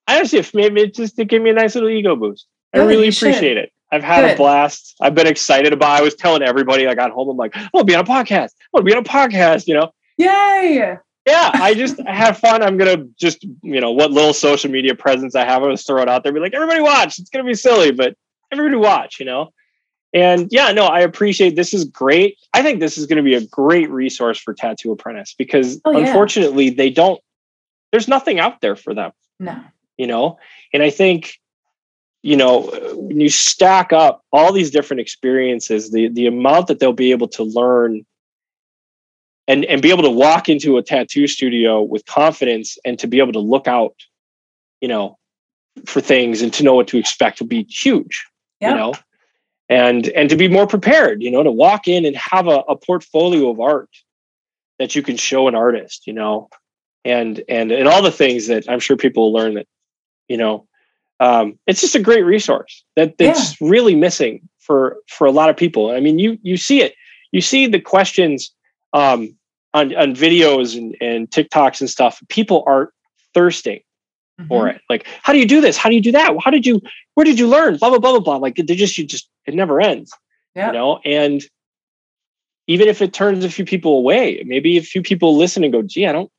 [0.07, 2.47] I honestly if maybe it just to give me a nice little ego boost.
[2.73, 3.29] I Good, really you should.
[3.31, 3.73] appreciate it.
[3.91, 4.95] I've had a blast.
[5.01, 7.87] I've been excited about I was telling everybody I got home, I'm like, I want
[7.87, 8.51] to be on a podcast.
[8.53, 9.93] I want to be on a podcast, you know.
[10.19, 10.97] Yay.
[11.27, 12.63] Yeah, I just have fun.
[12.63, 16.03] I'm gonna just, you know, what little social media presence I have, I was throw
[16.03, 17.19] it out there, be like, everybody watch.
[17.19, 18.15] It's gonna be silly, but
[18.53, 19.53] everybody watch, you know.
[20.15, 22.39] And yeah, no, I appreciate this is great.
[22.55, 25.91] I think this is going to be a great resource for Tattoo Apprentice because Oh,
[25.91, 26.07] yeah.
[26.07, 27.21] unfortunately they don't
[27.93, 29.61] there's nothing out there for them, No.
[29.99, 30.39] you know?
[30.73, 31.39] And I think
[32.23, 36.93] you know, when you stack up all these different experiences, the the amount that they'll
[36.93, 38.05] be able to learn
[39.47, 43.19] and and be able to walk into a tattoo studio with confidence and to be
[43.19, 43.95] able to look out,
[44.81, 45.19] you know,
[45.87, 48.27] for things and to know what to expect will be huge
[48.61, 48.71] Yep.
[48.71, 48.95] you know
[49.69, 52.77] and and to be more prepared you know to walk in and have a, a
[52.77, 53.91] portfolio of art
[54.79, 56.49] that you can show an artist you know
[57.05, 59.67] and and and all the things that I'm sure people will learn that
[60.29, 60.67] you know
[61.21, 63.69] um, it's just a great resource that that's yeah.
[63.69, 65.91] really missing for for a lot of people.
[65.91, 66.95] I mean, you you see it,
[67.33, 68.53] you see the questions
[68.93, 69.37] um,
[69.75, 72.23] on on videos and, and TikToks and stuff.
[72.29, 72.93] People are
[73.35, 73.81] thirsting
[74.41, 74.49] mm-hmm.
[74.49, 74.81] for it.
[74.89, 75.77] Like, how do you do this?
[75.77, 76.35] How do you do that?
[76.45, 76.81] How did you?
[77.15, 77.79] Where did you learn?
[77.79, 78.37] Blah blah blah blah blah.
[78.37, 80.13] Like, they just you just it never ends.
[80.55, 80.69] Yeah.
[80.69, 81.43] You know, and
[82.67, 85.83] even if it turns a few people away, maybe a few people listen and go,
[85.83, 86.31] "Gee, I don't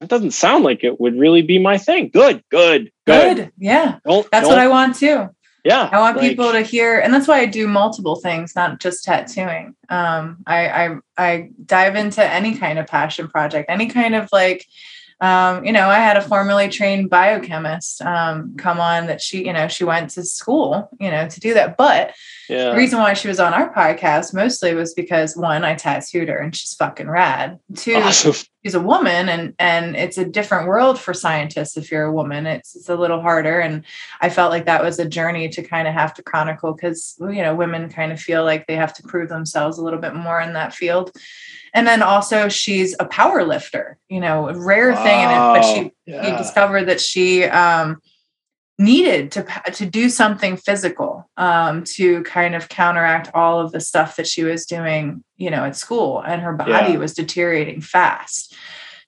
[0.00, 2.10] that doesn't sound like it would really be my thing.
[2.12, 3.36] Good, good, good.
[3.36, 3.52] good.
[3.58, 3.98] Yeah.
[4.04, 5.28] Don't, that's don't, what I want too.
[5.64, 5.88] Yeah.
[5.90, 9.04] I want like, people to hear, and that's why I do multiple things, not just
[9.04, 9.74] tattooing.
[9.88, 14.66] Um, I, I I dive into any kind of passion project, any kind of like
[15.20, 19.52] um, you know, I had a formerly trained biochemist um, come on that she, you
[19.52, 21.76] know, she went to school, you know, to do that.
[21.76, 22.14] But
[22.48, 22.70] yeah.
[22.70, 26.38] the reason why she was on our podcast mostly was because one, I tattooed her
[26.38, 27.58] and she's fucking rad.
[27.74, 28.34] Two, awesome.
[28.68, 32.46] She's a woman and and it's a different world for scientists if you're a woman.
[32.46, 33.60] It's it's a little harder.
[33.60, 33.82] And
[34.20, 37.42] I felt like that was a journey to kind of have to chronicle because you
[37.42, 40.38] know, women kind of feel like they have to prove themselves a little bit more
[40.38, 41.16] in that field
[41.74, 45.04] and then also she's a power lifter you know a rare wow.
[45.04, 46.38] thing but she yeah.
[46.38, 48.00] discovered that she um,
[48.78, 54.16] needed to to do something physical um, to kind of counteract all of the stuff
[54.16, 56.98] that she was doing you know at school and her body yeah.
[56.98, 58.54] was deteriorating fast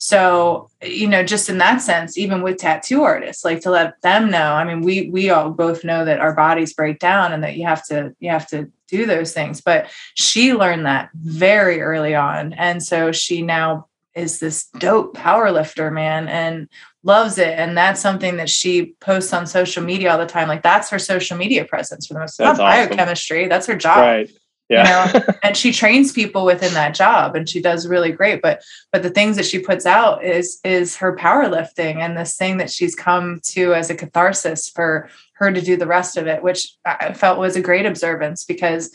[0.02, 4.30] so, you know, just in that sense, even with tattoo artists, like to let them
[4.30, 4.54] know.
[4.54, 7.66] I mean, we we all both know that our bodies break down and that you
[7.66, 9.60] have to you have to do those things.
[9.60, 12.54] But she learned that very early on.
[12.54, 16.68] And so she now is this dope power lifter, man, and
[17.02, 17.58] loves it.
[17.58, 20.48] And that's something that she posts on social media all the time.
[20.48, 22.38] Like that's her social media presence for the most.
[22.38, 22.88] That's not awesome.
[22.88, 23.48] biochemistry.
[23.48, 23.98] That's her job.
[23.98, 24.30] Right
[24.70, 25.06] yeah.
[25.06, 28.62] you know and she trains people within that job and she does really great but
[28.92, 32.70] but the things that she puts out is is her powerlifting and this thing that
[32.70, 36.74] she's come to as a catharsis for her to do the rest of it which
[36.86, 38.90] i felt was a great observance because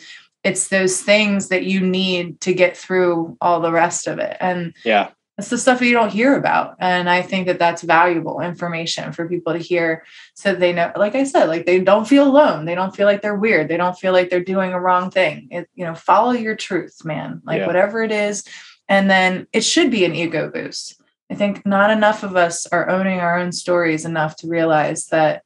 [0.46, 4.38] it's those things that you need to get through all the rest of it.
[4.40, 5.10] And yeah.
[5.40, 6.76] it's the stuff that you don't hear about.
[6.80, 10.06] And i think that that's valuable information for people to hear
[10.36, 12.66] so they know like i said like they don't feel alone.
[12.66, 13.68] They don't feel like they're weird.
[13.68, 15.48] They don't feel like they're doing a wrong thing.
[15.50, 17.42] It, you know follow your truth man.
[17.44, 17.68] Like yeah.
[17.68, 18.44] whatever it is.
[18.88, 21.02] And then it should be an ego boost.
[21.32, 25.42] I think not enough of us are owning our own stories enough to realize that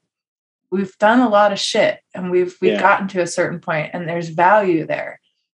[0.71, 2.81] we've done a lot of shit and we've we've yeah.
[2.81, 5.19] gotten to a certain point and there's value there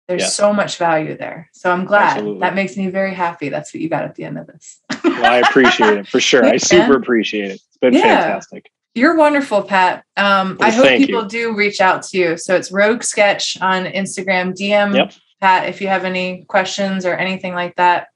[0.09, 0.27] there's yeah.
[0.29, 1.51] so much value there.
[1.53, 2.17] So I'm glad.
[2.17, 2.39] Absolutely.
[2.39, 3.49] That makes me very happy.
[3.49, 4.79] That's what you got at the end of this.
[5.03, 6.43] well, I appreciate it for sure.
[6.43, 7.61] I super appreciate it.
[7.67, 8.23] It's been yeah.
[8.23, 8.71] fantastic.
[8.95, 10.03] You're wonderful, Pat.
[10.17, 11.29] Um, well, I hope people you.
[11.29, 12.37] do reach out to you.
[12.37, 14.55] So it's Rogue Sketch on Instagram.
[14.55, 15.13] DM yep.
[15.41, 18.07] Pat if you have any questions or anything like that,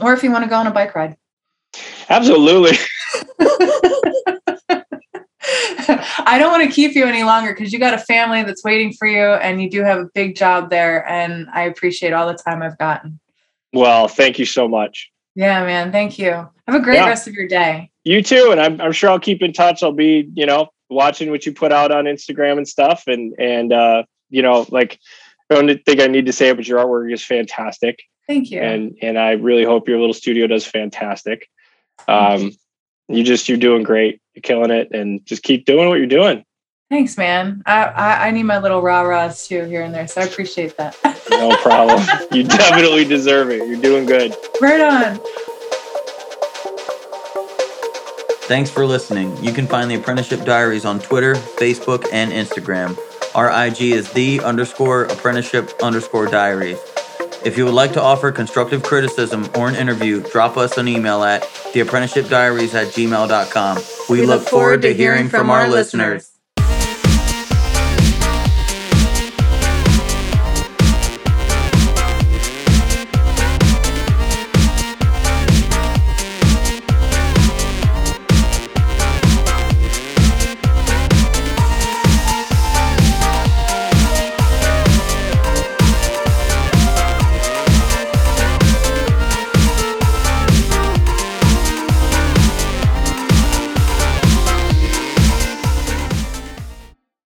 [0.00, 1.16] or if you want to go on a bike ride.
[2.08, 2.76] Absolutely.
[6.26, 8.92] I don't want to keep you any longer because you got a family that's waiting
[8.92, 11.06] for you and you do have a big job there.
[11.08, 13.18] And I appreciate all the time I've gotten.
[13.72, 15.10] Well, thank you so much.
[15.34, 15.92] Yeah, man.
[15.92, 16.30] Thank you.
[16.30, 17.06] Have a great yeah.
[17.06, 17.90] rest of your day.
[18.04, 18.48] You too.
[18.50, 19.82] And I'm, I'm sure I'll keep in touch.
[19.82, 23.04] I'll be, you know, watching what you put out on Instagram and stuff.
[23.06, 24.98] And, and, uh, you know, like,
[25.50, 28.00] I don't think I need to say it, but your artwork is fantastic.
[28.26, 28.60] Thank you.
[28.60, 31.48] And, and I really hope your little studio does fantastic.
[32.06, 32.52] Um,
[33.08, 34.20] you just you're doing great.
[34.40, 36.44] You're killing it, and just keep doing what you're doing.
[36.88, 37.62] Thanks, man.
[37.66, 40.76] I, I, I need my little rah rahs too here and there, so I appreciate
[40.76, 40.96] that.
[41.30, 42.00] no problem.
[42.32, 43.66] You definitely deserve it.
[43.66, 44.36] You're doing good.
[44.60, 45.20] Right on.
[48.46, 49.36] Thanks for listening.
[49.42, 52.96] You can find the Apprenticeship Diaries on Twitter, Facebook, and Instagram.
[53.34, 56.78] Our IG is the underscore apprenticeship underscore diaries.
[57.42, 61.24] If you would like to offer constructive criticism or an interview, drop us an email
[61.24, 63.78] at theapprenticeshipdiaries at gmail.com.
[64.10, 66.30] We, we look, look forward to hearing from our listeners.